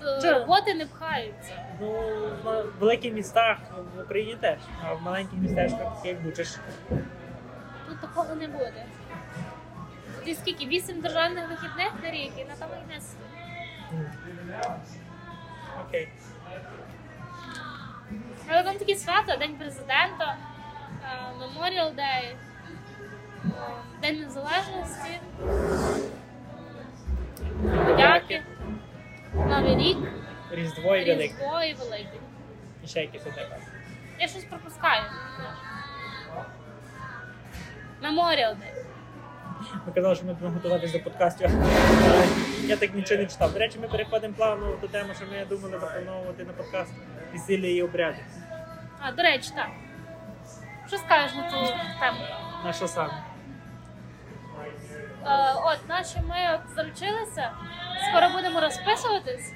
то, 0.00 0.22
Чого? 0.22 0.38
роботи 0.40 0.74
не 0.74 0.86
пхаються. 0.86 1.64
Ну, 1.80 1.90
в 2.44 2.64
великих 2.80 3.14
містах 3.14 3.58
в 3.96 4.00
Україні 4.02 4.36
теж, 4.40 4.58
а 4.84 4.94
в 4.94 5.02
маленьких 5.02 5.38
містечках, 5.38 5.88
як 6.04 6.22
бучиш. 6.22 6.48
Тут 7.88 8.00
такого 8.00 8.34
не 8.34 8.48
буде. 8.48 8.86
І 10.26 10.34
скільки? 10.34 10.66
Вісім 10.66 11.00
державних 11.00 11.44
вихідних 11.50 11.92
на 12.02 12.10
рік, 12.10 12.32
і 12.38 12.44
на 12.44 12.54
тому 12.60 12.72
і 12.88 12.94
не 12.94 13.00
Окей. 15.86 16.08
Але 18.48 18.62
там 18.62 18.76
такі 18.78 18.94
свята, 18.94 19.36
День 19.36 19.56
президента, 19.56 20.36
Day, 21.94 22.24
е, 22.24 22.36
День 24.02 24.20
Незалежності, 24.20 25.20
подяки, 27.86 28.42
Новий 29.34 29.76
рік, 29.76 29.98
Різдво 30.50 30.96
і 30.96 31.04
Велик. 31.04 31.20
Різдво 31.20 31.62
і 31.62 31.74
Великий. 31.74 32.20
І 32.84 32.86
ще 32.86 33.00
якісь 33.00 33.26
у 33.26 33.30
тебе. 33.30 33.56
Я 34.18 34.28
щось 34.28 34.44
пропускаю. 34.44 35.02
Memorial 38.02 38.56
Day. 38.56 38.79
Ми 39.86 39.92
казали, 39.94 40.14
що 40.14 40.24
ми 40.24 40.32
будемо 40.34 40.52
готуватися 40.54 40.98
до 40.98 41.04
подкастів. 41.04 41.50
Я 42.64 42.76
так 42.76 42.94
нічого 42.94 43.20
не 43.20 43.26
читав. 43.26 43.52
До 43.52 43.58
речі, 43.58 43.78
ми 43.78 43.88
переходимо 43.88 44.34
плавно 44.34 44.76
до 44.80 44.88
теми, 44.88 45.14
що 45.14 45.24
ми 45.26 45.44
думали 45.44 45.78
заплановувати 45.80 46.44
на 46.44 46.52
подкаст 46.52 46.92
весілля 47.32 47.66
і 47.66 47.82
обряди. 47.82 48.18
А, 49.00 49.12
до 49.12 49.22
речі, 49.22 49.50
так. 49.56 49.68
Що 50.88 50.96
скажеш 50.98 51.34
на 51.36 51.50
цю 51.50 51.56
тему? 52.00 52.18
На 52.64 52.72
що 52.72 52.88
саме? 52.88 53.12
Е, 55.26 55.54
от, 55.64 55.88
наші 55.88 56.18
ми 56.28 56.36
от 56.54 56.74
заручилися, 56.76 57.50
скоро 58.10 58.28
будемо 58.36 58.60
розписуватись 58.60 59.52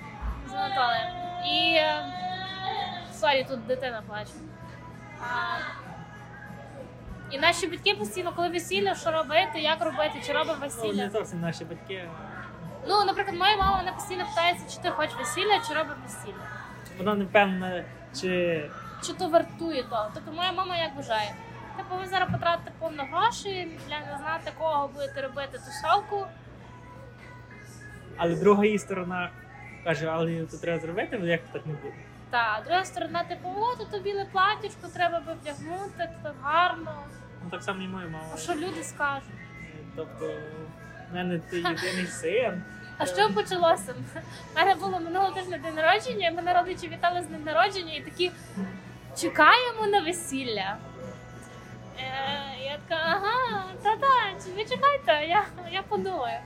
з 0.50 0.54
Анатолієм. 0.54 1.08
І. 1.46 1.75
е, 1.76 2.04
Sorry, 3.20 3.46
тут 3.49 3.66
дитина 3.66 4.02
плаче. 4.06 4.30
А, 5.20 5.56
і 7.34 7.38
наші 7.38 7.66
батьки 7.66 7.94
постійно, 7.94 8.32
коли 8.36 8.48
весілля, 8.48 8.94
що 8.94 9.10
робити, 9.10 9.60
як 9.60 9.84
робити, 9.84 10.12
чи 10.26 10.32
робимо 10.32 10.56
Ну, 10.60 10.66
весілля. 10.66 11.04
не 11.04 11.10
зовсім 11.10 11.40
наші 11.40 11.64
батьки. 11.64 12.08
Ну, 12.88 13.04
наприклад, 13.04 13.36
моя 13.38 13.56
мама 13.56 13.78
вона 13.78 13.92
постійно 13.92 14.24
питається, 14.28 14.76
чи 14.76 14.82
ти 14.82 14.90
хочеш 14.90 15.16
весілля, 15.18 15.60
чи 15.68 15.74
робимо 15.74 15.96
весілля. 16.06 16.42
Вона 16.98 17.14
не 17.14 17.24
впевнена, 17.24 17.84
чи 18.20 18.70
Чи 19.06 19.12
то 19.12 19.28
вартує 19.28 19.82
то. 19.82 20.10
Тобто 20.14 20.32
моя 20.32 20.52
мама 20.52 20.76
як 20.76 20.96
вважає. 20.96 21.34
Типу, 21.76 21.96
ви 22.00 22.06
зараз 22.06 22.28
потратите 22.32 22.70
повно 22.78 23.04
грошей 23.12 23.78
для 23.88 23.98
не 24.00 24.18
знати 24.18 24.52
кого 24.58 24.88
будете 24.94 25.22
робити 25.22 25.58
тусовку. 25.58 26.26
але 28.16 28.34
друга 28.34 28.64
її 28.64 28.78
сторона 28.78 29.30
каже, 29.84 30.06
але 30.06 30.46
це 30.46 30.58
треба 30.58 30.80
зробити, 30.80 31.18
бо 31.18 31.26
як 31.26 31.40
так 31.52 31.66
не 31.66 31.72
буде. 31.72 31.94
Та 32.30 32.62
друга 32.66 32.84
сторона, 32.84 33.24
типу, 33.24 33.48
о, 33.48 33.84
то 33.84 33.98
біле 33.98 34.26
платічко 34.32 34.88
треба 34.94 35.20
би 35.20 35.32
вдягнути, 35.42 35.90
то 35.98 36.06
так 36.22 36.34
гарно. 36.42 36.94
Ну 37.44 37.50
так 37.50 37.62
само 37.62 37.82
і 37.82 37.88
моя 37.88 38.06
мама. 38.06 38.24
А 38.34 38.36
що 38.36 38.54
люди 38.54 38.82
скажуть? 38.82 39.28
Тобто, 39.96 40.32
в 41.10 41.14
мене 41.14 41.38
ти 41.38 41.56
єдиний 41.56 42.06
син. 42.06 42.62
А 42.98 43.06
що 43.06 43.30
почалося? 43.34 43.94
У 44.54 44.58
мене 44.58 44.74
було 44.74 45.00
минулого 45.00 45.30
тижня 45.30 45.58
день 45.58 45.74
народження, 45.74 46.28
і 46.28 46.34
мене 46.34 46.54
родичі 46.54 46.88
вітали 46.88 47.22
з 47.22 47.26
днем 47.26 47.44
народження 47.44 47.94
і 47.94 48.00
такі 48.00 48.30
чекаємо 49.20 49.86
на 49.86 50.00
весілля. 50.00 50.76
Е, 51.98 52.64
я 52.64 52.78
така, 52.88 53.02
ага, 53.04 53.64
та-та, 53.82 54.50
ви 54.56 54.64
чекайте, 54.64 55.26
я, 55.28 55.44
я 55.72 55.82
подумаю. 55.82 56.38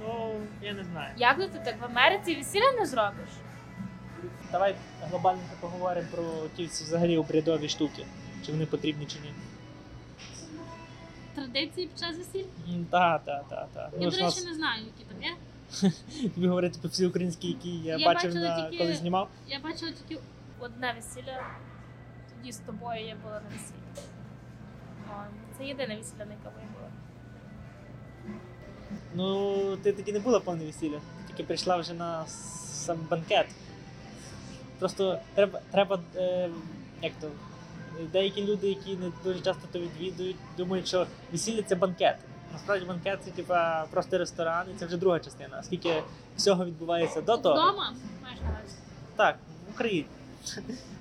Ну, 0.00 0.34
я 0.62 0.72
не 0.72 0.84
знаю. 0.84 1.12
Як 1.16 1.36
ти 1.36 1.58
так 1.64 1.80
в 1.80 1.84
Америці 1.84 2.34
весілля 2.34 2.72
не 2.78 2.86
зробиш? 2.86 3.28
Давай 4.52 4.74
глобально 5.10 5.40
поговоримо 5.60 6.06
про 6.12 6.24
ті 6.56 6.64
взагалі 6.66 7.18
обрядові 7.18 7.68
штуки. 7.68 8.06
Чи 8.46 8.52
вони 8.52 8.66
потрібні 8.66 9.06
чи 9.06 9.18
ні. 9.18 9.32
Традиції 11.34 11.86
під 11.86 11.98
час 11.98 12.16
весілля? 12.16 12.44
Так, 12.90 13.24
так, 13.24 13.48
так, 13.48 13.68
так. 13.74 13.90
Я, 13.98 14.10
до 14.10 14.16
речі, 14.16 14.44
не 14.44 14.54
знаю, 14.54 14.84
які 14.84 15.04
там 15.04 15.22
є. 15.22 15.36
тобі 16.34 16.48
говорити 16.48 16.78
про 16.80 16.90
всі 16.90 17.06
українські, 17.06 17.48
які 17.48 17.70
я, 17.78 17.96
Я 17.96 18.06
бачив 18.06 18.34
на 18.34 18.70
тільки- 18.70 18.84
коли 18.84 18.96
знімав. 18.96 19.28
Я 19.48 19.60
бачила 19.60 19.92
тільки 19.92 20.22
одне 20.60 20.92
весілля. 20.96 21.46
Тоді 22.36 22.52
з 22.52 22.58
тобою 22.58 23.06
я 23.06 23.16
була 23.22 23.40
на 23.40 23.48
весіллі. 23.48 24.08
Це 25.58 25.64
єдине 25.64 25.96
весілля, 25.96 26.24
на 26.24 26.32
якому 26.32 26.56
я 26.56 26.68
була. 26.78 26.90
Ну, 29.14 29.76
ти 29.76 29.92
тоді 29.92 30.12
не 30.12 30.18
була 30.18 30.40
повне 30.40 30.64
весілля, 30.64 31.00
тільки 31.28 31.42
прийшла 31.44 31.76
вже 31.76 31.94
на 31.94 32.26
сам 32.26 32.98
банкет. 33.10 33.46
Просто 34.78 35.18
треба, 35.34 35.60
треба 35.70 36.00
е, 36.16 36.50
як 37.02 37.12
то, 37.20 37.30
деякі 38.12 38.44
люди, 38.44 38.68
які 38.68 38.96
не 38.96 39.12
дуже 39.24 39.40
часто 39.40 39.62
то 39.72 39.78
відвідують, 39.78 40.36
думають, 40.56 40.88
що 40.88 41.06
весілля 41.32 41.62
це 41.62 41.74
банкет. 41.74 42.16
Насправді 42.52 42.86
банкет 42.86 43.18
це 43.24 43.30
типа 43.30 43.86
просто 43.90 44.18
ресторан, 44.18 44.66
і 44.74 44.78
це 44.78 44.86
вже 44.86 44.96
друга 44.96 45.20
частина. 45.20 45.58
Оскільки 45.60 46.02
всього 46.36 46.64
відбувається 46.64 47.20
до 47.20 47.36
того. 47.36 47.54
Вдома? 47.54 47.92
Маєш 48.22 48.40
на 48.40 48.48
увазі? 48.48 48.76
Так, 49.16 49.36
в 49.68 49.74
Україні. 49.74 50.06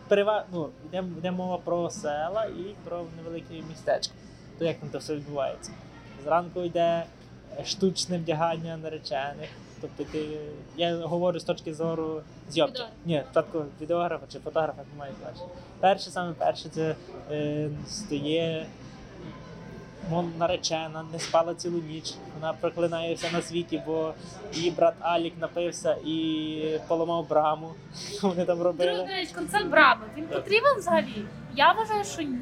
Перева... 0.08 0.46
Ну, 0.54 0.70
йде, 0.86 1.04
йде 1.18 1.32
мова 1.32 1.58
про 1.58 1.90
села 1.90 2.46
і 2.46 2.76
про 2.84 3.06
невеликі 3.18 3.64
містечка. 3.70 4.14
То 4.60 4.66
як 4.66 4.80
там 4.80 4.90
це 4.92 4.98
все 4.98 5.16
відбувається? 5.16 5.72
Зранку 6.24 6.62
йде 6.62 7.06
штучне 7.66 8.18
вдягання 8.18 8.78
наречених. 8.78 9.50
Тобто 9.82 10.04
ти, 10.04 10.40
я 10.78 10.98
говорю 10.98 11.40
з 11.40 11.44
точки 11.44 11.74
зору 11.74 12.22
зйомки. 12.50 12.82
Ні, 13.06 13.24
спочатку 13.32 13.66
відеографа 13.82 14.26
чи 14.32 14.40
фотографа, 14.40 14.82
як 14.82 15.00
має 15.00 15.12
значення. 15.24 15.50
Перше, 15.80 16.10
саме 16.12 16.34
перше, 16.34 16.70
це 16.70 16.96
е, 17.32 17.70
стає 17.88 18.68
наречена, 20.38 21.06
не 21.14 21.20
спала 21.20 21.56
цілу 21.56 21.82
ніч. 21.82 22.14
Вона 22.36 22.54
проклинає 22.54 23.16
все 23.16 23.32
на 23.32 23.42
світі, 23.42 23.82
бо 23.86 24.14
її 24.54 24.72
брат 24.72 24.94
Алік 25.00 25.34
напився 25.42 25.98
і 26.06 26.80
поламав 26.88 27.30
браму. 27.30 27.74
Вони 28.22 28.46
там 28.46 28.62
робили. 28.62 28.94
Друг 28.94 29.08
речі, 29.08 29.34
концерт 29.34 29.68
Браво, 29.68 30.02
він 30.18 30.28
потрібен 30.28 30.78
взагалі? 30.78 31.26
Я 31.56 31.72
вважаю, 31.72 32.04
що 32.04 32.22
ні. 32.22 32.38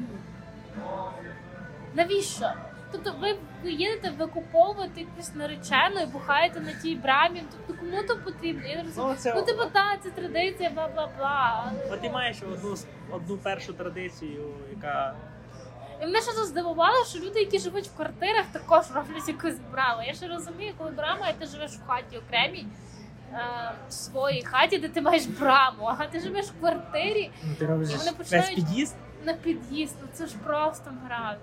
Навіщо? 1.94 2.50
Тобто 2.94 3.14
ви, 3.20 3.36
ви 3.64 3.70
їдете 3.70 4.10
викуповувати 4.10 5.00
якусь 5.00 5.34
наречену 5.34 6.00
і 6.02 6.06
бухаєте 6.06 6.60
на 6.60 6.72
тій 6.72 6.94
брамі. 6.96 7.42
Тобто 7.52 7.80
кому 7.80 8.02
то 8.02 8.16
потрібно? 8.16 8.66
Я 8.68 8.76
не 8.76 8.82
розумію. 8.82 9.08
Ну, 9.10 9.14
це- 9.16 9.34
Ну, 9.36 9.42
типу, 9.42 9.64
так, 9.72 9.98
це 10.02 10.10
традиція, 10.10 10.70
бла 10.70 10.88
бла 10.88 11.08
бла. 11.18 11.72
От 11.92 12.00
ти 12.00 12.10
маєш 12.10 12.36
одну, 12.42 12.74
одну 13.10 13.36
першу 13.36 13.72
традицію, 13.72 14.54
яка. 14.70 15.14
І 16.02 16.06
мене 16.06 16.20
ще 16.20 16.32
здивувало, 16.32 17.04
що 17.04 17.18
люди, 17.18 17.40
які 17.40 17.58
живуть 17.58 17.86
в 17.88 17.96
квартирах, 17.96 18.44
також 18.52 18.84
роблять 18.94 19.28
якусь 19.28 19.58
браму. 19.72 20.02
Я 20.02 20.14
ще 20.14 20.28
розумію, 20.28 20.72
коли 20.78 20.90
брама, 20.90 21.28
і 21.28 21.34
ти 21.34 21.46
живеш 21.46 21.70
в 21.70 21.86
хаті 21.86 22.18
окремій. 22.18 22.66
е, 23.32 23.72
В 23.88 23.92
своїй 23.92 24.42
хаті, 24.44 24.78
де 24.78 24.88
ти 24.88 25.00
маєш 25.02 25.26
браму, 25.26 25.94
а 25.98 26.06
ти 26.06 26.20
живеш 26.20 26.46
в 26.46 26.58
квартирі 26.60 27.30
Ну, 27.44 27.54
ти 27.58 27.64
І 27.64 27.68
вони 27.68 28.12
починають- 28.18 28.54
під'їзд. 28.54 28.96
на 29.24 29.32
під'їзд. 29.34 29.96
Ну 30.02 30.08
це 30.12 30.26
ж 30.26 30.34
просто 30.44 30.90
гра. 31.06 31.36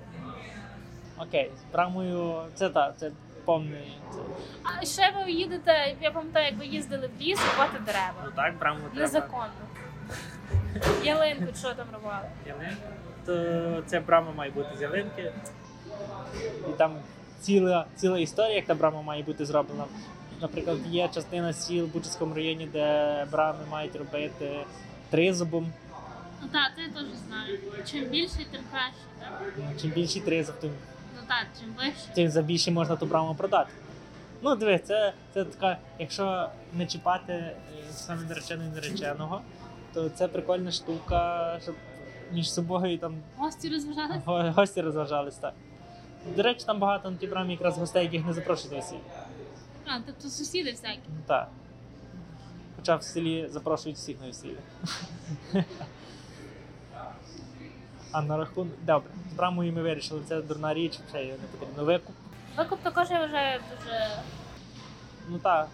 Окей, 1.21 1.51
з 1.61 1.73
брамою 1.73 2.41
це 2.55 2.69
так, 2.69 2.93
це 2.97 3.11
повний. 3.45 3.97
Це. 4.11 4.19
А 4.63 4.85
ще 4.85 5.13
ви 5.25 5.31
їдете, 5.31 5.95
я 6.01 6.11
пам'ятаю, 6.11 6.45
як 6.45 6.59
ви 6.59 6.65
їздили 6.65 7.09
в 7.17 7.21
ліс 7.21 7.39
рубати 7.51 7.79
дерева. 7.85 8.13
Ну 8.25 8.31
так, 8.35 8.57
браму 8.57 8.79
треба. 8.79 9.01
Незаконно. 9.01 9.51
Ялинку 11.03 11.55
що 11.59 11.73
там 11.73 11.85
рубали? 11.93 12.25
ялинку, 12.47 12.81
то 13.25 13.83
ця 13.85 14.01
брама 14.01 14.31
має 14.31 14.51
бути 14.51 14.69
з 14.77 14.81
ялинки. 14.81 15.33
І 16.69 16.71
там 16.77 16.95
ціла, 17.39 17.85
ціла 17.95 18.19
історія, 18.19 18.55
як 18.55 18.65
та 18.65 18.75
брама 18.75 19.01
має 19.01 19.23
бути 19.23 19.45
зроблена. 19.45 19.85
Наприклад, 20.41 20.77
є 20.87 21.07
частина 21.07 21.53
сіл 21.53 21.85
в 21.85 21.93
Бучицькому 21.93 22.35
районі, 22.35 22.65
де 22.73 23.27
брами 23.31 23.59
мають 23.71 23.95
робити 23.95 24.65
тризубом. 25.09 25.73
Ну 26.41 26.47
так, 26.51 26.71
це 26.75 26.81
я 26.81 26.87
теж 26.89 27.03
знаю. 27.27 27.59
Чим 27.85 28.05
більше, 28.05 28.37
тим 28.51 28.61
краще, 28.71 29.01
так? 29.19 29.81
Чим 29.81 29.91
більший 29.91 30.21
тризуб, 30.21 30.55
тим, 30.59 30.71
так, 31.31 31.47
чим 31.59 31.73
вище. 31.77 32.13
тим 32.15 32.29
за 32.29 32.41
більше 32.41 32.71
можна 32.71 32.95
ту 32.95 33.05
браму 33.05 33.35
продати. 33.35 33.71
Ну, 34.41 34.55
дивись, 34.55 34.81
це, 34.83 35.13
це 35.33 35.45
така, 35.45 35.77
якщо 35.99 36.49
не 36.73 36.85
чіпати 36.85 37.33
е, 37.33 37.55
саме 37.91 38.23
нареченого 38.23 38.69
і 38.69 38.75
нареченого, 38.75 39.41
то 39.93 40.09
це 40.09 40.27
прикольна 40.27 40.71
штука, 40.71 41.59
щоб 41.63 41.75
між 42.31 42.53
собою 42.53 42.97
там 42.97 43.15
Гості 43.37 43.69
розважалися? 43.69 44.21
Го- 44.25 44.51
Гості 44.55 44.81
розважались 44.81 45.35
так. 45.35 45.53
До 46.35 46.43
речі, 46.43 46.65
там 46.65 46.79
багато 46.79 47.11
на 47.11 47.17
тій 47.17 47.27
брамі 47.27 47.51
якраз 47.53 47.77
гостей, 47.77 48.03
яких 48.03 48.25
не 48.25 48.33
запрошують 48.33 48.71
на 48.71 48.77
весілля. 48.77 48.99
А, 49.85 49.99
тобто 50.05 50.29
сусіди 50.29 50.71
всякі. 50.71 50.99
Так. 51.27 51.49
Хоча 52.75 52.95
в 52.95 53.03
селі 53.03 53.47
запрошують 53.51 53.97
всіх 53.97 54.21
на 54.21 54.27
весілля. 54.27 54.57
А 58.11 58.21
на 58.21 58.37
рахунок. 58.37 58.73
Добре, 58.81 59.09
з 59.31 59.33
брамою 59.35 59.73
ми 59.73 59.81
вирішили, 59.81 60.21
це 60.27 60.41
дурна 60.41 60.73
річ, 60.73 60.99
ще 61.09 61.19
її 61.21 61.31
не 61.31 61.47
потрібно. 61.57 61.83
Викуп. 61.83 62.15
Викуп 62.57 62.79
також 62.83 63.09
я 63.09 63.19
вважаю 63.19 63.59
дуже. 63.79 64.07
Ну 65.29 65.37
так. 65.39 65.67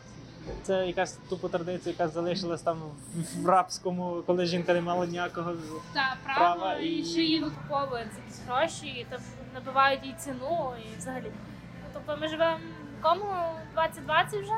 Це 0.63 0.87
якась 0.87 1.19
тупо 1.29 1.49
традиція, 1.49 1.91
яка 1.99 2.07
залишилась 2.07 2.61
там 2.61 2.77
в- 3.15 3.49
рабському, 3.49 4.23
коли 4.25 4.45
жінка 4.45 4.73
не 4.73 4.81
мала 4.81 5.05
ніякого. 5.05 5.53
Та 5.93 6.15
Права 6.25 6.55
право, 6.55 6.79
і 6.81 7.03
ще 7.05 7.21
її 7.21 7.43
викуповують 7.43 8.07
за 8.13 8.19
якісь 8.19 8.41
гроші, 8.47 8.87
і 8.87 9.05
там 9.09 9.19
набивають 9.53 10.05
їй 10.05 10.15
ціну 10.19 10.73
і 10.93 10.97
взагалі. 10.97 11.31
Ну, 11.83 11.89
тобто 11.93 12.17
ми 12.21 12.27
живемо 12.27 12.57
в 12.99 13.03
кому 13.03 13.25
2020 13.75 14.39
вже? 14.41 14.53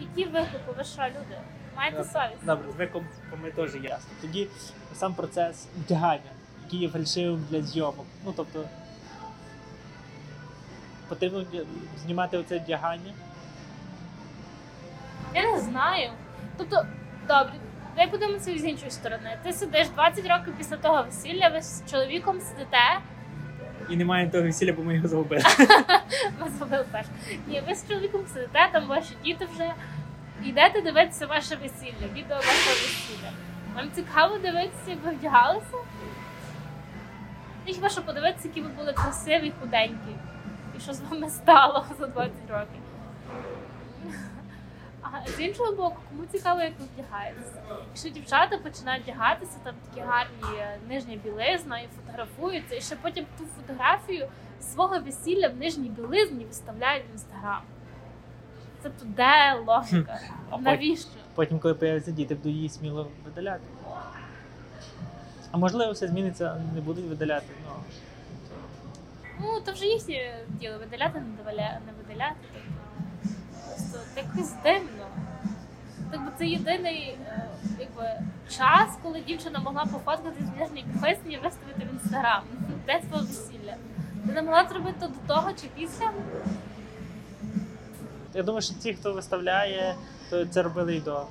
Які 0.00 0.24
викупи? 0.24 0.72
Ви 0.78 0.84
що, 0.84 1.02
люди? 1.02 1.38
Маєте 1.76 2.04
совість? 2.04 2.44
Добре, 2.46 2.72
з 2.72 2.76
викупами 2.76 3.50
теж 3.56 3.74
ясно. 3.74 4.10
Тоді 4.20 4.48
сам 4.94 5.14
процес 5.14 5.66
вдягання, 5.76 6.30
який 6.64 6.80
є 6.80 6.88
фальшивим 6.88 7.44
для 7.50 7.62
зйомок. 7.62 8.06
Ну 8.24 8.32
тобто 8.36 8.64
потрібно 11.08 11.44
знімати 12.04 12.38
оце 12.38 12.58
вдягання. 12.58 13.12
Я 15.34 15.52
не 15.52 15.60
знаю. 15.60 16.10
Тобто, 16.56 16.86
добре, 17.28 17.52
давай 17.94 18.10
подивимося 18.10 18.58
з 18.58 18.64
іншої 18.64 18.90
сторони. 18.90 19.38
Ти 19.42 19.52
сидиш 19.52 19.88
20 19.88 20.26
років 20.26 20.54
після 20.58 20.76
того 20.76 21.02
весілля, 21.02 21.48
ви 21.48 21.62
з 21.62 21.82
чоловіком 21.90 22.40
сидите, 22.40 22.98
І 23.90 23.96
немає 23.96 24.30
того 24.30 24.44
весілля, 24.44 24.72
бо 24.72 24.82
ми 24.82 24.94
його 24.94 25.08
загубили. 25.08 25.42
ви 26.40 26.50
зробили 26.58 26.84
перше. 26.92 27.10
Ні, 27.46 27.62
ви 27.68 27.74
з 27.74 27.88
чоловіком 27.88 28.20
сидите, 28.34 28.68
там 28.72 28.86
ваші 28.86 29.14
діти 29.24 29.48
вже. 29.54 29.72
Йдете 30.44 30.80
дивитися 30.80 31.26
ваше 31.26 31.56
весілля, 31.56 32.06
відео 32.14 32.36
вашого 32.36 32.74
весілля. 32.74 33.32
Вам 33.74 33.90
цікаво 33.92 34.38
дивитися, 34.38 34.90
як 34.90 35.04
ви 35.04 35.10
вдягалися? 35.10 35.76
І 37.66 37.72
хіба 37.72 37.88
що 37.88 38.02
подивитися, 38.02 38.48
які 38.48 38.60
ви 38.60 38.68
були 38.68 38.92
красиві, 38.92 39.52
худенькі. 39.60 40.16
І 40.76 40.80
що 40.80 40.92
з 40.92 41.00
вами 41.00 41.30
стало 41.30 41.84
за 41.98 42.06
20 42.06 42.32
років. 42.50 42.80
А 45.02 45.28
з 45.28 45.40
іншого 45.40 45.72
боку, 45.72 45.96
кому 46.08 46.26
цікаво, 46.32 46.60
як 46.60 46.72
ви 46.80 46.86
вдягаєтеся. 46.94 47.62
Якщо 47.88 48.08
дівчата 48.08 48.58
починають 48.58 49.02
вдягатися, 49.02 49.58
там 49.64 49.74
такі 49.88 50.06
гарні 50.06 50.58
е, 50.58 50.78
нижня 50.88 51.16
білизна 51.24 51.78
і 51.78 51.88
фотографуються, 51.96 52.76
і 52.76 52.80
ще 52.80 52.96
потім 52.96 53.26
ту 53.38 53.44
фотографію 53.44 54.28
свого 54.60 55.00
весілля 55.00 55.48
в 55.48 55.56
нижній 55.56 55.88
білизні 55.88 56.44
виставляють 56.44 57.04
в 57.10 57.12
інстаграм. 57.12 57.62
Тобто 58.86 59.06
де 59.16 59.52
логіка? 59.66 60.20
А 60.50 60.58
Навіщо? 60.58 61.08
потім, 61.34 61.58
коли 61.58 61.74
появляться 61.74 62.10
діти, 62.10 62.34
буду 62.34 62.48
її 62.48 62.68
сміло 62.68 63.08
видаляти. 63.24 63.64
А 65.50 65.56
можливо, 65.58 65.92
все 65.92 66.08
зміниться, 66.08 66.60
не 66.74 66.80
будуть 66.80 67.04
видаляти. 67.08 67.46
Ну, 67.64 67.72
Ну, 69.40 69.60
то 69.60 69.72
вже 69.72 69.86
їхнє 69.86 70.38
діло, 70.48 70.78
видаляти, 70.78 71.20
не 71.20 71.26
видаляти, 71.44 71.78
не 71.86 71.92
видаляти. 72.02 72.36
Тобто, 73.22 73.92
просто 73.92 73.98
якось 74.16 74.52
дивно. 74.64 75.06
Би 76.12 76.18
це 76.38 76.46
єдиний 76.46 77.18
е, 77.26 77.44
якби, 77.80 78.10
час, 78.50 78.88
коли 79.02 79.20
дівчина 79.20 79.58
могла 79.58 79.84
пофоткати 79.84 80.44
з 80.44 80.60
нижньої 80.60 80.84
пісні 80.92 81.34
і 81.34 81.38
виставити 81.44 81.84
в 81.90 81.92
інстаграм. 81.94 82.42
Де 82.86 83.00
своє 83.08 83.22
весілля? 83.22 83.76
Ти 84.26 84.32
не 84.32 84.42
могла 84.42 84.64
зробити 84.68 84.96
то 85.00 85.06
до 85.06 85.34
того 85.34 85.50
чи 85.52 85.66
після? 85.76 86.10
Я 88.36 88.42
думаю, 88.42 88.62
що 88.62 88.74
ті, 88.74 88.94
хто 88.94 89.12
виставляє, 89.12 89.94
то 90.30 90.46
це 90.46 90.62
робили 90.62 90.96
і 90.96 91.00
до. 91.00 91.26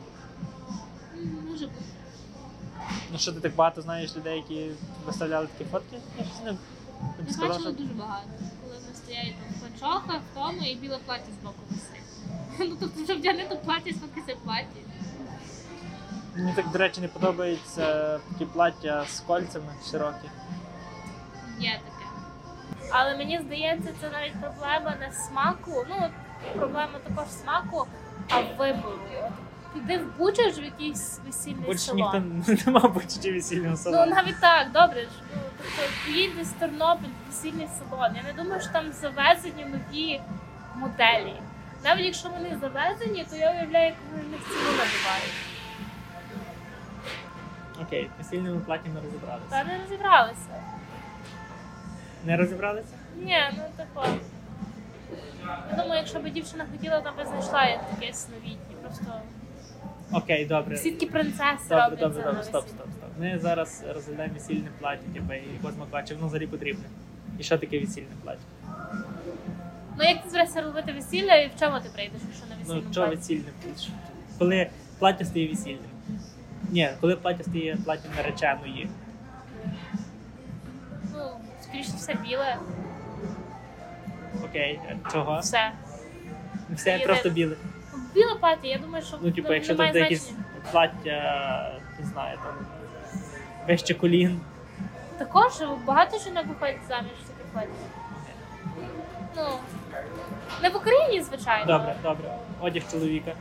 Може 1.50 1.66
бути. 1.68 1.80
Ну 3.12 3.18
що 3.18 3.32
ти 3.32 3.40
так 3.40 3.56
багато 3.56 3.82
знаєш 3.82 4.16
людей, 4.16 4.38
які 4.38 4.72
виставляли 5.06 5.48
такі 5.58 5.70
фотки? 5.70 5.98
Я 6.20 6.26
щось 6.26 6.44
не, 6.46 6.52
не 6.52 6.58
Я 7.28 7.34
сказав, 7.34 7.50
бачила 7.50 7.72
що... 7.72 7.84
дуже 7.84 7.94
багато, 7.94 8.28
коли 8.64 8.74
ми 8.74 8.96
стоять 8.96 9.34
там 9.36 9.54
в 9.54 9.62
панчохах, 9.62 10.22
в 10.32 10.36
тому 10.36 10.62
і 10.62 10.76
біле 10.76 11.00
плаття 11.06 11.32
з 11.42 11.44
боку 11.44 11.60
висить. 11.70 11.90
Ну 12.60 12.78
тобто, 12.80 13.04
щоб 13.04 13.18
вдягнути 13.18 13.60
плаття, 13.66 13.92
сфоткатися 13.92 14.38
в 14.42 14.44
платі. 14.44 14.82
Мені 16.36 16.54
так, 16.56 16.72
до 16.72 16.78
речі, 16.78 17.02
не 17.02 17.08
подобаються 17.08 18.20
такі 18.32 18.46
плаття 18.46 19.06
з 19.08 19.20
кольцями 19.20 19.74
широкі. 19.92 20.30
Є 21.60 21.72
таке. 21.72 22.06
Але 22.92 23.18
мені 23.18 23.40
здається, 23.46 23.90
це 24.02 24.10
навіть 24.10 24.42
проблема 24.42 24.96
не 25.00 25.12
смаку. 25.12 25.86
Ну, 25.90 25.96
от 26.06 26.12
проблема 26.54 27.00
також 27.08 27.30
смаку, 27.30 27.88
а 28.30 28.42
вибору. 28.42 29.00
Піди 29.74 29.98
в 29.98 30.18
Бучач 30.18 30.60
в 30.60 30.64
якийсь 30.64 31.20
весільний 31.26 31.66
Більше 31.70 31.80
салон. 31.80 32.44
ніхто 32.48 32.72
не 32.72 32.72
мав 32.80 32.94
бути 32.94 33.32
весільного 33.34 33.78
Ну 33.86 34.06
навіть 34.06 34.42
так, 34.42 34.72
добре 34.72 35.02
ж. 35.02 35.08
Ну, 35.36 35.42
тобто 35.58 35.92
поїдь 36.06 36.36
десь 36.38 36.48
в 36.48 36.54
Тернопіль 36.54 37.08
в 37.08 37.28
весільний 37.32 37.68
салон. 37.80 38.16
Я 38.16 38.24
не 38.24 38.34
думаю, 38.44 38.62
що 38.62 38.72
там 38.72 38.92
завезені 38.92 39.66
нові 39.66 40.22
моделі. 40.76 41.34
Навіть 41.84 42.06
якщо 42.06 42.30
вони 42.30 42.58
завезені, 42.62 43.26
то 43.30 43.36
я 43.36 43.52
уявляю, 43.52 43.86
як 43.86 43.96
вони 44.12 44.24
не 44.24 44.38
в 44.38 44.42
ціну 44.44 44.72
набивають. 44.72 45.34
Окей, 47.82 48.10
весільному 48.18 48.60
платі 48.60 48.90
не 48.90 49.02
розібралися. 49.02 49.50
Та 49.50 49.64
не 49.64 49.80
розібралися. 49.84 50.62
Не 52.26 52.38
розібралися? 52.38 52.94
Ні, 53.16 53.40
ну 53.58 53.64
типу. 53.78 54.02
Я 55.72 55.76
думаю, 55.78 55.96
якщо 55.96 56.20
б 56.20 56.30
дівчина 56.30 56.66
хотіла, 56.72 57.02
то 57.02 57.12
би 57.18 57.26
знайшла 57.26 57.66
якесь 58.02 58.28
новітнє. 58.30 58.76
Просто 58.82 59.06
Окей, 60.12 60.46
добре. 60.46 60.76
всі 60.76 60.92
такі 60.92 61.06
принцеси 61.06 61.70
Добре, 61.70 61.84
роблять 61.84 62.00
добре, 62.00 62.22
це 62.24 62.28
добре, 62.28 62.44
стоп, 62.44 62.64
весіллі. 62.64 62.78
стоп, 62.80 62.88
стоп. 62.98 63.10
Ми 63.20 63.40
зараз 63.40 63.84
розглядаємо 63.96 64.34
весільне 64.34 64.70
плаття, 64.80 65.04
типу, 65.14 65.34
і 65.34 65.58
Козма 65.62 65.86
бачив, 65.92 66.18
воно 66.18 66.28
взагалі 66.28 66.48
потрібне. 66.48 66.84
І 67.40 67.44
що 67.44 67.58
таке 67.58 67.80
весільне 67.80 68.08
плаття? 68.24 68.42
Ну 69.98 70.04
як 70.04 70.24
ти 70.24 70.30
збираєшся 70.30 70.62
робити 70.62 70.94
весілля 70.94 71.36
і 71.36 71.48
в 71.48 71.60
чому 71.60 71.80
ти 71.80 71.90
прийдеш, 71.90 72.22
якщо 72.28 72.46
на 72.46 72.56
Ну, 72.56 72.60
весільному 72.62 72.92
що 72.94 73.02
платі? 73.02 73.16
весільне 73.16 73.44
плаття? 73.64 73.90
Коли 74.40 74.70
плаття 75.00 75.26
стає 75.26 75.48
весільним. 75.48 75.90
Ні, 76.70 76.90
коли 77.02 77.16
плаття 77.16 77.44
стає 77.44 77.78
платтям 77.86 78.12
нареченої. 78.18 78.90
Ну, 81.14 81.20
скоріше 81.62 81.92
все 81.98 82.14
біле, 82.14 82.58
Окей, 84.56 84.80
а 85.06 85.12
чого? 85.12 85.40
все. 85.42 85.72
Все 86.76 86.92
Єдине. 86.92 87.06
просто 87.06 87.30
біле. 87.30 87.56
Біле 88.14 88.36
плаття, 88.36 88.68
я 88.68 88.78
думаю, 88.78 89.04
що 89.04 89.18
Ну, 89.22 89.32
типу, 89.32 89.48
ну, 89.48 89.54
якщо 89.56 89.74
немає 89.74 89.94
там 89.94 90.02
якісь 90.02 90.22
значення. 90.24 90.46
плаття, 90.72 91.80
не 92.00 92.06
знаю, 92.06 92.38
там 92.44 92.54
вище 93.68 93.94
колін. 93.94 94.42
Також 95.18 95.52
багато 95.86 96.18
жінок 96.20 96.46
виходять 96.48 96.78
заміж 96.88 97.12
в 97.50 97.54
плаття. 97.54 97.70
Ну, 99.36 99.44
не 100.62 100.70
в 100.70 100.76
Україні, 100.76 101.22
звичайно. 101.24 101.66
Добре, 101.66 101.96
добре. 102.04 102.30
Одяг 102.62 102.84
чоловіка. 102.92 103.32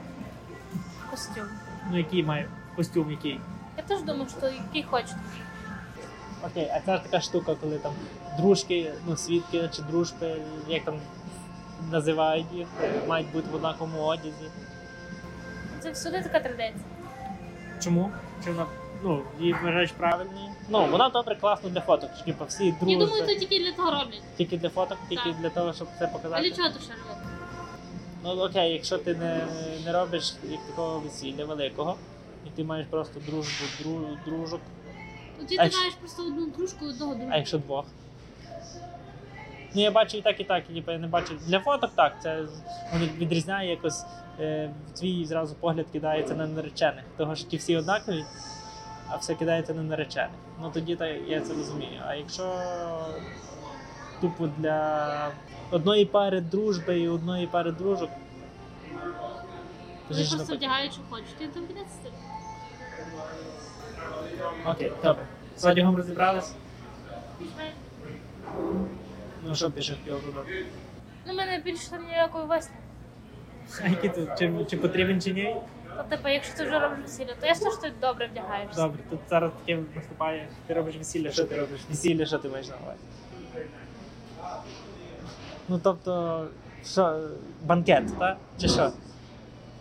Костюм. 1.10 1.44
Ну 1.90 1.98
який 1.98 2.22
має 2.22 2.48
костюм, 2.76 3.10
який. 3.10 3.40
Я 3.76 3.82
теж 3.82 4.02
думаю, 4.02 4.26
що 4.38 4.46
який 4.46 4.82
хочете. 4.82 5.16
Окей, 6.46 6.70
а 6.74 6.80
це 6.80 6.96
ж 6.96 7.02
така 7.02 7.20
штука, 7.20 7.54
коли 7.60 7.78
там 7.78 7.92
дружки, 8.38 8.92
ну 9.06 9.16
свідки 9.16 9.70
чи 9.76 9.82
дружби, 9.82 10.36
як 10.68 10.84
там 10.84 11.00
називають 11.90 12.46
їх, 12.52 12.66
мають 13.08 13.32
бути 13.32 13.48
в 13.50 13.54
однаковому 13.54 14.02
одязі. 14.02 14.50
Це 15.80 15.90
всюди 15.90 16.22
така 16.22 16.40
традиція. 16.40 16.84
Чому? 17.82 18.10
Чи 18.44 18.50
вона 18.50 18.66
ну, 19.02 19.22
її 19.40 19.52
вважаєш 19.52 19.92
правильною. 19.92 20.48
Ну, 20.68 20.86
вона 20.90 21.08
добре, 21.08 21.34
класно 21.34 21.70
для 21.70 21.80
фоток. 21.80 22.10
Типу 22.24 22.44
всі 22.44 22.74
Я 22.86 22.98
думаю, 22.98 23.26
то 23.26 23.34
тільки 23.34 23.58
для 23.58 23.72
того 23.72 23.90
роблять. 23.90 24.22
Тільки 24.36 24.58
для 24.58 24.68
фоток, 24.68 24.98
тільки 25.08 25.30
Так. 25.30 25.40
для 25.40 25.50
того, 25.50 25.72
щоб 25.72 25.88
це 25.98 26.04
А 26.04 26.08
показати. 26.08 26.42
для 26.42 26.56
чого 26.56 26.68
то 26.68 26.80
ще 26.80 26.92
робити? 26.92 27.28
Ну 28.24 28.30
окей, 28.30 28.72
якщо 28.72 28.98
ти 28.98 29.14
не, 29.14 29.46
не 29.84 29.92
робиш 29.92 30.34
як 30.50 30.60
такого 30.66 30.98
весілля 31.00 31.44
великого, 31.44 31.96
і 32.46 32.50
ти 32.50 32.64
маєш 32.64 32.86
просто 32.90 33.20
дружбу, 33.26 33.64
дру, 33.80 34.00
дружок, 34.26 34.60
А 35.42 35.44
ти 35.44 35.54
якщо- 35.54 35.80
маєш 35.80 35.94
просто 35.94 36.22
одну 36.22 36.46
дружку 36.46 36.84
і 36.84 36.88
одного 36.88 37.16
а 37.30 37.36
якщо 37.36 37.58
двох. 37.58 37.84
Ну, 39.74 39.82
я 39.82 39.90
бачу 39.90 40.16
і 40.16 40.22
так, 40.22 40.40
і 40.40 40.44
так, 40.44 40.64
і 40.70 40.74
типу, 40.74 40.92
я 40.92 40.98
не 40.98 41.06
бачу. 41.06 41.34
Для 41.46 41.60
фоток 41.60 41.90
так, 41.94 42.16
це 42.22 42.42
воно 42.92 43.06
відрізняє 43.18 43.70
якось 43.70 44.04
е, 44.40 44.70
твій 44.98 45.24
зразу 45.24 45.54
погляд 45.54 45.86
кидається 45.92 46.34
на 46.34 46.46
наречених. 46.46 47.04
Того 47.16 47.34
що 47.34 47.48
ті 47.48 47.56
всі 47.56 47.76
однакові, 47.76 48.24
а 49.08 49.16
все 49.16 49.34
кидається 49.34 49.74
на 49.74 49.82
наречених. 49.82 50.36
Ну 50.60 50.70
тоді 50.74 50.96
так, 50.96 51.16
я 51.26 51.40
це 51.40 51.54
розумію. 51.54 52.02
А 52.06 52.14
якщо 52.14 52.60
тупо 54.20 54.48
для 54.58 55.30
одної 55.70 56.04
пари 56.04 56.40
дружби 56.40 57.00
і 57.00 57.08
одної 57.08 57.46
пари 57.46 57.72
дружок. 57.72 58.10
Вони 60.10 60.24
просто 60.24 60.54
вдягають, 60.54 60.92
що 60.92 61.02
хочуть. 61.10 61.40
І 61.40 61.46
там 61.46 61.66
піде 61.66 61.80
стиль. 61.80 62.23
Окей, 64.66 64.92
добре. 65.02 65.26
З 65.56 65.64
одягом 65.64 65.96
розібрались? 65.96 66.52
Ну 69.46 69.54
що 69.54 69.70
пише 69.70 69.92
хотів 69.92 70.26
додати? 70.26 70.64
Ну, 71.26 71.32
в 71.32 71.36
мене 71.36 71.62
більше 71.64 71.98
ніякої 72.10 72.44
весни. 72.46 72.74
А 73.84 73.88
які 73.88 74.08
тут? 74.08 74.28
Чи, 74.38 74.52
чи 74.70 74.76
потрібен 74.76 75.20
чи 75.20 75.32
ні? 75.32 75.56
То 75.96 76.02
типу, 76.16 76.28
якщо 76.28 76.56
ти 76.56 76.64
вже 76.64 76.78
робиш 76.78 76.98
весілля, 77.02 77.34
то 77.40 77.46
ясно, 77.46 77.70
що 77.70 77.80
ти 77.80 77.92
добре 78.00 78.26
вдягаєшся. 78.32 78.82
Добре, 78.82 78.98
тут 79.10 79.20
зараз 79.30 79.52
таке 79.64 79.82
наступає. 79.94 80.48
Ти 80.66 80.74
робиш 80.74 80.96
весілля, 80.96 81.30
що 81.30 81.44
ти 81.44 81.56
робиш? 81.60 81.80
Весілля, 81.90 82.26
що 82.26 82.38
ти 82.38 82.48
маєш 82.48 82.68
на 82.68 82.74
увазі? 82.84 82.98
Ну 85.68 85.80
тобто, 85.82 86.46
що, 86.86 87.28
банкет, 87.64 88.18
так? 88.18 88.36
Чи 88.60 88.68
що? 88.68 88.92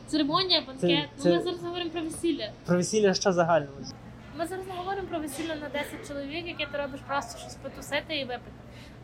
Церемонія, 0.07 0.61
банкет. 0.67 0.79
Це- 0.81 1.07
Ну, 1.17 1.23
це- 1.23 1.29
ми 1.37 1.43
зараз 1.43 1.61
говоримо 1.63 1.89
про 1.89 2.01
весілля. 2.01 2.49
Про 2.65 2.77
весілля 2.77 3.13
що 3.13 3.31
загально? 3.31 3.67
Ми 4.37 4.47
зараз 4.47 4.67
не 4.67 4.73
говоримо 4.73 5.07
про 5.07 5.19
весілля 5.19 5.55
на 5.55 5.69
10 5.69 6.07
чоловік, 6.07 6.47
яке 6.47 6.65
ти 6.71 6.77
робиш 6.77 6.99
просто 7.07 7.39
щось 7.39 7.55
потусити 7.55 8.15
і 8.17 8.25
випити. 8.25 8.51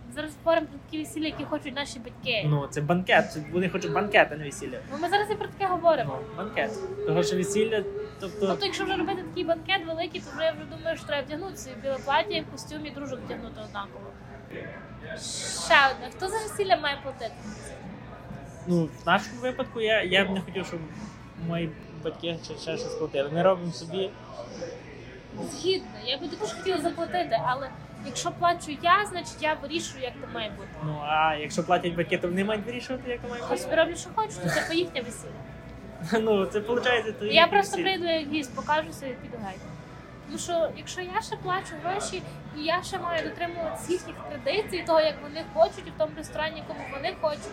Ми 0.07 0.15
зараз 0.15 0.31
говоримо 0.43 0.67
про 0.67 0.79
такі 0.79 0.97
весілля, 1.03 1.25
які 1.25 1.43
хочуть 1.43 1.75
наші 1.75 1.99
батьки. 1.99 2.43
Ну, 2.45 2.67
це 2.67 2.81
банкет. 2.81 3.31
Це 3.31 3.43
вони 3.51 3.69
хочуть 3.69 3.91
банкет, 3.93 4.27
а 4.31 4.35
не 4.35 4.43
весілля. 4.45 4.79
Ну, 4.91 4.97
ми 5.01 5.09
зараз 5.09 5.31
і 5.31 5.35
про 5.35 5.47
таке 5.47 5.65
говоримо. 5.67 6.19
Ну, 6.21 6.37
банкет. 6.37 6.71
Того, 7.07 7.23
що 7.23 7.35
весілля, 7.35 7.83
тобто. 8.19 8.47
Тобто, 8.47 8.65
якщо 8.65 8.83
вже 8.83 8.95
робити 8.95 9.23
такий 9.23 9.43
банкет 9.43 9.85
великий, 9.87 10.21
то 10.21 10.31
вже 10.35 10.43
я 10.43 10.51
вже 10.51 10.77
думаю, 10.77 10.97
що 10.97 11.07
треба 11.07 11.23
вдягнутися 11.27 11.69
і 11.69 11.81
біле 11.81 11.97
плаття, 12.05 12.35
і 12.35 12.41
в 12.41 12.51
костюмі 12.51 12.89
дружок 12.89 13.19
вдягнути 13.25 13.61
однаково. 13.65 14.05
Ще 15.65 15.75
одне. 15.91 16.09
Хто 16.17 16.27
за 16.27 16.37
весілля 16.37 16.77
має 16.77 16.97
платити? 17.03 17.31
Ну, 18.67 18.85
в 19.03 19.07
нашому 19.07 19.41
випадку 19.41 19.81
я, 19.81 20.03
я 20.03 20.25
б 20.25 20.29
не 20.29 20.41
хотів, 20.41 20.65
щоб 20.65 20.79
мої 21.47 21.69
батьки 22.03 22.37
ще, 22.43 22.53
ще 22.57 22.77
щось 22.77 22.95
платили. 22.95 23.29
Ми 23.33 23.43
робимо 23.43 23.71
собі. 23.71 24.09
Згідно. 25.51 25.89
Я 26.05 26.17
би 26.17 26.27
також 26.27 26.53
хотіла 26.53 26.77
заплатити, 26.77 27.39
але 27.45 27.69
якщо 28.05 28.31
плачу 28.31 28.77
я, 28.81 29.05
значить 29.09 29.37
я 29.41 29.53
вирішую, 29.53 30.03
як 30.03 30.13
це 30.21 30.27
має 30.33 30.49
бути. 30.49 30.69
Ну, 30.83 31.01
а 31.09 31.35
якщо 31.35 31.63
платять 31.63 31.95
батьки, 31.95 32.17
то 32.17 32.27
вони 32.27 32.43
мають 32.43 32.65
вирішувати, 32.65 33.11
як 33.11 33.19
має 33.29 33.41
Хай 33.41 33.49
бути. 33.49 33.61
собі 33.63 33.75
роблять, 33.75 33.99
що 33.99 34.09
хочуть, 34.15 34.43
то 34.43 34.49
це 34.49 34.65
поїхня 34.67 35.01
весілля. 35.01 35.31
Ну, 36.25 36.45
це 36.45 36.59
виходить, 36.59 37.19
то 37.19 37.25
Я 37.25 37.47
просто 37.47 37.81
прийду 37.81 38.05
як 38.05 38.27
гість, 38.27 38.55
покажуся 38.55 39.07
і 39.07 39.13
піду 39.13 39.37
геть. 39.45 39.59
Тому 40.25 40.39
що 40.39 40.69
якщо 40.77 41.01
я 41.01 41.21
ще 41.21 41.35
плачу 41.35 41.73
гроші, 41.83 42.21
і 42.57 42.63
я 42.63 42.83
ще 42.83 42.97
маю 42.99 43.29
дотримуватися 43.29 43.91
їхніх 43.91 44.15
традицій, 44.15 44.83
того, 44.87 44.99
як 45.01 45.15
вони 45.23 45.43
хочуть, 45.53 45.83
і 45.87 45.89
в 45.89 45.93
тому 45.97 46.11
ресторані, 46.17 46.57
якому 46.57 46.79
вони 46.93 47.15
хочуть, 47.21 47.51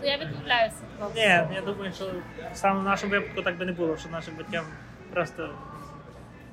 то 0.00 0.06
я 0.06 0.18
відмовляюся. 0.18 0.76
від 0.92 0.98
того. 0.98 1.10
Ні, 1.14 1.20
я 1.54 1.62
думаю, 1.66 1.92
що 1.92 2.04
саме 2.54 2.80
в 2.80 2.82
нашому 2.82 3.12
випадку 3.12 3.42
так 3.42 3.56
би 3.58 3.64
не 3.66 3.72
було, 3.72 3.96
що 3.96 4.08
нашим 4.08 4.34
батькам 4.36 4.64
просто 5.12 5.50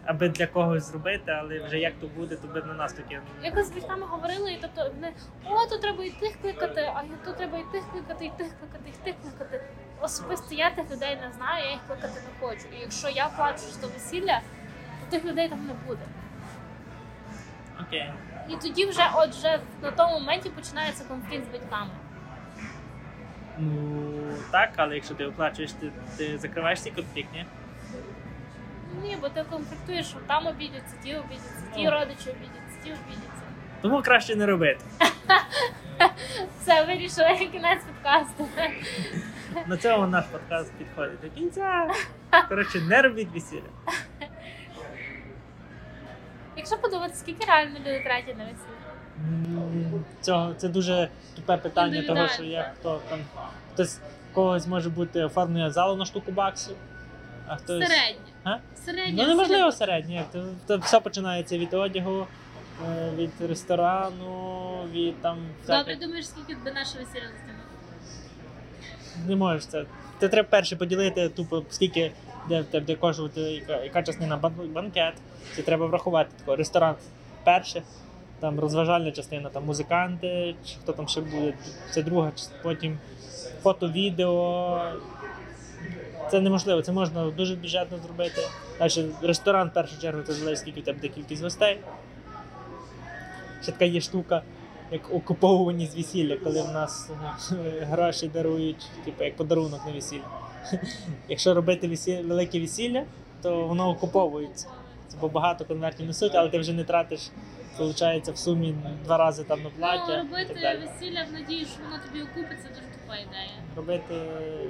аби 0.07 0.29
для 0.29 0.47
когось 0.47 0.83
зробити, 0.83 1.31
але 1.31 1.59
вже 1.59 1.79
як 1.79 1.93
то 2.01 2.07
буде, 2.07 2.35
то 2.35 2.47
би 2.47 2.61
на 2.61 2.73
нас 2.73 2.93
таке. 2.93 3.21
Якось 3.43 3.67
з 3.67 3.71
батьками 3.71 4.05
говорили, 4.05 4.51
і 4.51 4.57
тобто 4.61 4.91
вони 4.95 5.13
о, 5.45 5.65
то 5.69 5.77
треба 5.77 6.03
і 6.03 6.09
тих 6.09 6.41
кликати, 6.41 6.81
а 6.95 7.03
я 7.03 7.17
то 7.25 7.31
треба 7.31 7.57
і 7.57 7.63
тих 7.71 7.83
кликати, 7.91 8.25
і 8.25 8.29
тих 8.29 8.47
кликати, 8.59 8.89
і 8.89 9.05
тих 9.05 9.15
кликати. 9.21 9.63
Особисто 10.01 10.55
я 10.55 10.69
тих 10.69 10.91
людей 10.91 11.17
не 11.27 11.31
знаю, 11.31 11.63
я 11.65 11.71
їх 11.71 11.79
кликати 11.87 12.13
не 12.13 12.47
хочу. 12.47 12.65
І 12.77 12.81
якщо 12.81 13.09
я 13.09 13.27
плачу 13.27 13.63
що 13.79 13.87
весілля, 13.87 14.41
то 14.99 15.11
тих 15.11 15.25
людей 15.25 15.49
там 15.49 15.67
не 15.67 15.73
буде. 15.87 16.01
Окей. 17.81 18.11
І 18.49 18.55
тоді 18.55 18.85
вже, 18.85 19.09
отже, 19.15 19.59
на 19.81 19.91
тому 19.91 20.19
моменті 20.19 20.49
починається 20.49 21.03
конфлікт 21.03 21.45
з 21.45 21.51
батьками. 21.53 21.91
Ну 23.57 24.23
так, 24.51 24.69
але 24.75 24.95
якщо 24.95 25.13
ти 25.13 25.25
оплачуєш, 25.25 25.71
ти, 25.71 25.91
ти 26.17 26.37
закриваєш 26.37 26.81
цей 26.81 26.91
конфлікт, 26.91 27.29
ні? 29.03 29.17
Бо 29.21 29.29
ти 29.29 29.43
конфліктуєш, 29.49 30.05
що 30.07 30.17
там 30.27 30.47
обідяться, 30.47 30.95
ті 31.03 31.15
обідяться, 31.15 31.63
ті 31.75 31.83
Ну. 31.83 31.91
родичі 31.91 32.29
обідяться, 32.29 32.77
ті 32.83 32.89
обідяться. 32.89 33.41
Тому 33.81 34.01
краще 34.01 34.35
не 34.35 34.45
робити. 34.45 34.85
Все, 36.61 36.83
вирішила 36.83 37.35
кінець 37.35 37.83
підкасту. 37.83 38.47
На 39.67 39.77
цьому 39.77 40.07
наш 40.07 40.25
подкаст 40.25 40.73
підходить 40.73 41.21
до 41.21 41.29
кінця. 41.29 41.87
Коротше, 42.49 42.81
не 42.81 43.01
робіть 43.01 43.29
весілля. 43.33 43.61
Якщо 46.57 46.77
подумати, 46.77 47.13
скільки 47.15 47.45
реально 47.45 47.79
люди 47.79 48.01
тратять 48.03 48.37
на 48.37 48.43
весілля? 48.43 50.01
Цього 50.21 50.53
це 50.53 50.69
дуже 50.69 51.09
тупе 51.35 51.57
питання, 51.57 52.03
того 52.03 52.27
що 52.27 52.43
як 52.43 52.73
хто 52.79 53.01
там 53.09 53.19
хтось 53.73 53.99
когось 54.33 54.67
може 54.67 54.89
бути 54.89 55.23
оформлення 55.23 55.71
залу 55.71 55.95
на 55.95 56.05
штуку 56.05 56.31
баксів, 56.31 56.75
а 57.47 57.55
хтось. 57.55 57.87
Середнє. 57.87 58.26
А? 58.47 58.59
Середнє. 58.85 59.13
Ну 59.17 59.27
неможливо 59.27 59.71
як 60.09 60.25
То, 60.67 60.77
все 60.77 60.99
починається 60.99 61.57
від 61.57 61.73
одягу, 61.73 62.27
е, 62.87 63.11
від 63.17 63.31
ресторану, 63.49 64.69
від 64.91 65.21
там 65.21 65.37
Добре, 65.37 65.75
всяких. 65.83 65.99
думаєш, 65.99 66.27
скільки 66.27 66.55
би 66.55 66.71
наше 66.71 66.99
весілля? 66.99 67.29
Не 69.27 69.35
можеш 69.35 69.65
це. 69.65 69.85
Це 70.19 70.29
треба 70.29 70.49
перше 70.49 70.75
поділити 70.75 71.29
тупо, 71.29 71.63
скільки 71.69 72.11
де 72.49 72.63
де 72.81 72.95
коштувати, 72.95 73.41
яка, 73.41 73.83
яка 73.83 74.03
частина 74.03 74.37
банкет. 74.73 75.13
Це 75.55 75.61
треба 75.61 75.85
врахувати. 75.85 76.29
Тако, 76.39 76.55
ресторан 76.55 76.95
перше, 77.43 77.81
там 78.39 78.59
розважальна 78.59 79.11
частина, 79.11 79.49
там 79.49 79.65
музиканти, 79.65 80.55
чи 80.65 80.75
хто 80.83 80.93
там 80.93 81.07
ще 81.07 81.21
буде, 81.21 81.53
це 81.91 82.03
друга, 82.03 82.31
потім 82.63 82.99
фото, 83.63 83.89
відео. 83.89 84.81
Це 86.31 86.39
неможливо, 86.41 86.81
це 86.81 86.91
можна 86.91 87.29
дуже 87.29 87.55
бюджетно 87.55 87.97
зробити. 87.97 88.41
Далі 88.79 89.11
ресторан 89.21 89.67
в 89.67 89.73
першу 89.73 90.01
чергу 90.01 90.21
це 90.21 90.33
залежить, 90.33 90.59
скільки 90.59 90.81
в 90.81 90.83
тебе 90.83 90.95
буде 90.97 91.07
кількість 91.07 91.43
гостей. 91.43 91.79
Ще 93.61 93.71
така 93.71 93.85
є 93.85 94.01
штука, 94.01 94.41
як 94.91 95.13
окуповуваність 95.13 95.97
весілля, 95.97 96.37
коли 96.37 96.61
в 96.61 96.71
нас 96.71 97.11
е, 97.51 97.85
гроші 97.91 98.27
дарують, 98.27 98.89
типу, 99.05 99.23
як 99.23 99.35
подарунок 99.35 99.81
на 99.85 99.91
весілля. 99.91 100.23
Якщо 101.29 101.53
робити 101.53 101.87
весілля, 101.87 102.21
велике 102.27 102.59
весілля, 102.59 103.03
то 103.41 103.67
воно 103.67 103.89
окуповується. 103.89 104.67
Це 105.07 105.17
бо 105.21 105.27
багато 105.29 105.65
конвертів 105.65 106.05
несуть, 106.05 106.35
але 106.35 106.49
ти 106.49 106.59
вже 106.59 106.73
не 106.73 106.83
тратиш, 106.83 107.29
виходить, 107.79 108.27
в 108.27 108.37
сумі 108.37 108.75
два 109.03 109.17
рази 109.17 109.43
там 109.43 109.63
на 109.63 109.69
плаття. 109.69 110.07
Ну, 110.07 110.13
і 110.13 110.17
робити 110.17 110.53
так 110.53 110.61
далі. 110.61 110.79
весілля 110.79 111.25
в 111.29 111.33
надії, 111.33 111.65
що 111.65 111.83
воно 111.83 112.03
тобі 112.03 112.23
окупиться, 112.23 112.67
дуже 112.69 112.96
тупа 113.07 113.17
ідея. 113.19 113.49
Робити 113.75 114.15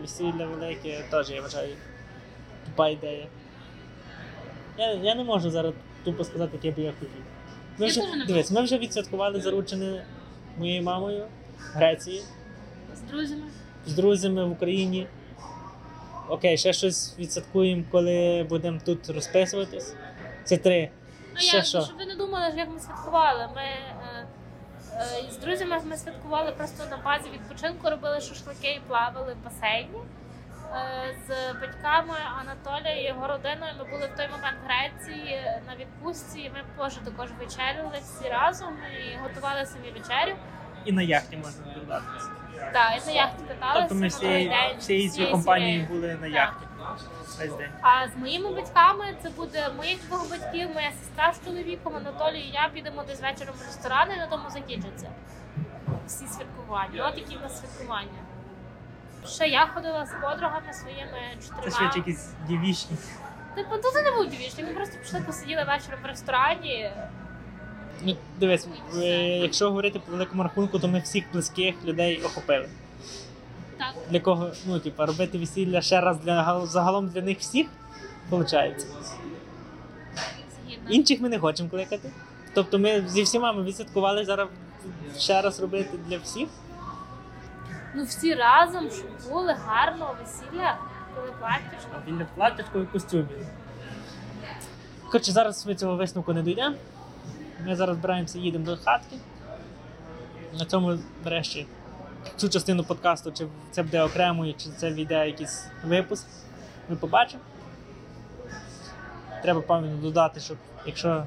весілля 0.02 0.46
велике 0.46 1.04
теж, 1.12 1.30
я 1.30 1.42
вважаю, 1.42 1.76
тупа 2.66 2.90
ідея. 2.90 3.28
Я, 4.78 4.92
я 4.94 5.16
не 5.16 5.24
можу 5.24 5.50
зараз 5.52 5.74
тупо 6.04 6.24
сказати, 6.24 6.60
яке 6.64 6.78
би 6.78 6.84
я 6.84 6.92
хотів. 6.92 7.24
Ми 7.78 7.86
Я 7.86 7.92
вже, 7.92 8.02
теж 8.02 8.10
не 8.16 8.26
дивись, 8.26 8.52
ми 8.52 8.62
вже 8.62 8.78
відсвяткували 8.78 9.42
заручини 9.42 10.04
моєю 10.58 10.84
мамою 10.84 11.26
в 11.58 11.78
Греції. 11.78 12.22
З 12.96 13.02
друзями. 13.12 13.44
з 13.86 13.94
друзями 13.94 14.46
в 14.46 14.52
Україні. 14.52 15.08
Окей, 16.30 16.58
ще 16.58 16.74
щось 16.74 17.16
відсвяткуємо, 17.20 17.84
коли 17.92 18.46
будемо 18.50 18.80
тут 18.86 19.10
розписуватись. 19.10 19.96
Це 20.44 20.58
три. 20.58 20.90
Ну 21.34 21.40
Ще 21.40 21.58
як, 21.58 21.66
що? 21.66 21.82
щоб 21.82 21.98
ви 21.98 22.06
не 22.06 22.16
думали, 22.16 22.54
як 22.58 22.70
ми 22.74 22.80
святкували. 22.80 23.50
Ми 23.56 23.62
з 25.32 25.38
друзями 25.38 25.82
ми 25.86 25.98
святкували 25.98 26.52
просто 26.52 26.84
на 26.90 26.98
базі 26.98 27.30
відпочинку, 27.30 27.90
робили 27.90 28.22
шашлики 28.22 28.72
і 28.72 28.82
плавали 28.88 29.34
в 29.34 29.46
басейні. 29.46 30.00
Е, 30.76 31.16
з 31.28 31.54
батьками 31.62 32.16
Анатолія 32.42 33.02
і 33.02 33.08
його 33.08 33.28
родиною 33.28 33.74
ми 33.80 33.84
були 33.84 34.10
в 34.14 34.18
той 34.18 34.28
момент 34.28 34.58
в 34.64 34.68
Греції 34.68 35.42
на 35.68 35.76
відпустці. 35.76 36.40
і 36.40 36.50
Ми 36.50 36.84
теж 36.84 36.96
також 36.96 37.30
вечеряли 37.40 38.00
всі 38.02 38.30
разом 38.30 38.74
і 38.98 39.18
готували 39.18 39.66
самі 39.66 39.92
вечерю. 39.92 40.36
І 40.86 40.92
на 40.92 41.02
яхті 41.02 41.38
можна 41.38 41.74
додатися. 41.74 42.30
Так, 42.74 43.02
і 43.04 43.06
на 43.06 43.12
яхті 43.12 43.44
каталися. 43.48 43.80
Тобто 43.80 43.96
ми 43.96 44.08
всією 44.08 44.50
день, 44.50 44.80
цією 44.80 45.32
компанією 45.32 45.88
були 45.88 46.18
на 46.22 46.28
яхті. 46.28 46.67
А 47.82 48.08
з 48.08 48.18
моїми 48.18 48.54
батьками 48.54 49.06
це 49.24 49.30
буде 49.30 49.70
моїх 49.78 50.06
двох 50.08 50.30
батьків, 50.30 50.70
моя 50.74 50.92
сестра 51.02 51.34
з 51.34 51.46
чоловіком, 51.46 51.96
Анатолій 51.96 52.40
і 52.40 52.52
я 52.54 52.70
підемо 52.74 53.04
десь 53.04 53.22
вечором 53.22 53.56
в 53.56 53.66
ресторан 53.66 54.08
і 54.16 54.18
на 54.18 54.28
тому 54.28 54.50
закінчиться. 54.50 55.10
Всі 56.08 56.28
святкування. 56.28 57.08
От 57.10 57.18
які 57.18 57.38
в 57.38 57.42
нас 57.42 57.60
святкування. 57.60 58.20
Ще 59.28 59.48
я 59.48 59.66
ходила 59.66 60.06
з 60.06 60.12
подругами 60.12 60.74
своїми 60.74 61.20
Це 61.40 61.48
чотирма. 61.48 61.78
швидше 61.78 61.98
якісь 62.00 62.30
дівічні. 62.48 62.98
Типу, 63.56 63.76
тут 63.78 63.94
це 63.94 64.02
не 64.02 64.12
був 64.12 64.28
дівічний, 64.30 64.66
ми 64.66 64.74
просто 64.74 64.98
пішли 65.00 65.22
посиділи 65.22 65.64
вечором 65.64 66.00
в 66.04 66.06
ресторані. 66.06 66.92
Ну, 68.02 68.16
дивись, 68.40 68.68
якщо 69.42 69.66
говорити 69.66 70.00
по 70.00 70.12
великому 70.12 70.44
рахунку, 70.44 70.80
то 70.80 70.88
ми 70.88 71.00
всіх 71.00 71.24
близьких 71.34 71.76
людей 71.86 72.22
охопили. 72.24 72.70
Так. 73.78 73.96
Для 74.10 74.20
кого, 74.20 74.50
ну, 74.68 74.80
типу, 74.80 75.06
робити 75.06 75.38
весілля 75.38 75.82
ще 75.82 76.02
раз 76.02 76.18
для 76.20 76.66
загалом 76.66 77.08
для 77.08 77.22
них 77.22 77.40
всіх, 77.40 77.68
виходить. 78.30 78.88
Згідно. 80.68 80.90
Інших 80.90 81.22
ми 81.22 81.30
не 81.30 81.40
хочемо 81.40 81.70
кликати. 81.70 82.12
Тобто 82.54 82.80
ми 82.80 83.08
зі 83.08 83.24
всіма 83.24 83.54
ми 83.54 83.64
відсвяткували 83.64 84.26
зараз 84.26 84.48
ще 85.18 85.42
раз 85.42 85.60
робити 85.60 85.98
для 86.08 86.18
всіх. 86.18 86.50
Ну 87.96 88.04
всі 88.04 88.34
разом, 88.34 88.90
щоб 88.90 89.32
були 89.32 89.54
гарно 89.66 90.16
весілля, 90.20 90.78
коли 91.16 91.28
платтячко. 91.40 91.92
Біля 92.06 92.26
платячку 92.36 92.80
і 92.80 92.86
костюмів. 92.86 93.48
Коротше, 95.06 95.32
зараз 95.32 95.68
ми 95.68 95.76
цього 95.76 95.96
висновку 95.96 96.34
не 96.34 96.42
дійдемо. 96.42 96.76
Ми 97.66 97.76
зараз 97.76 97.98
збираємося, 97.98 98.40
їдемо 98.40 98.66
до 98.66 98.78
хатки. 98.78 99.16
На 100.60 100.66
цьому, 100.66 100.98
нарешті, 101.24 101.68
цю 102.36 102.50
частину 102.50 102.84
подкасту, 102.84 103.32
чи 103.32 103.48
це 103.72 103.84
буде 103.84 104.02
окремою, 104.02 104.54
чи 104.54 104.70
це 104.70 104.92
війде 104.92 105.28
якийсь 105.28 105.66
випуск, 105.84 106.28
ми 106.90 106.96
побачимо. 106.96 107.44
Треба 109.44 109.62
пам'ятно 109.62 110.02
додати, 110.02 110.40
щоб 110.40 110.58
якщо 110.86 111.24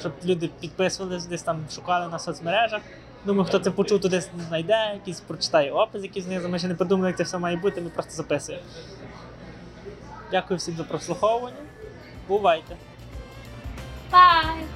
щоб 0.00 0.12
люди 0.24 0.50
підписувались, 0.60 1.26
десь 1.26 1.42
там 1.42 1.66
шукали 1.74 2.08
на 2.08 2.18
соцмережах. 2.18 2.82
Думаю, 3.24 3.44
хто 3.44 3.58
це 3.58 3.70
почув, 3.70 4.00
то 4.00 4.08
десь 4.08 4.30
знайде, 4.48 4.90
якийсь 4.94 5.20
прочитає 5.20 5.72
опис, 5.72 6.02
який 6.02 6.22
знизу. 6.22 6.48
Ми 6.48 6.58
ще 6.58 6.68
не 6.68 6.74
придумали, 6.74 7.08
як 7.08 7.16
це 7.16 7.22
все 7.22 7.38
має 7.38 7.56
бути, 7.56 7.80
ми 7.80 7.88
просто 7.88 8.12
записуємо. 8.12 8.64
Дякую 10.30 10.58
всім 10.58 10.76
за 10.76 10.84
прослуховування. 10.84 11.56
Бувайте! 12.28 12.76
Бай! 14.12 14.67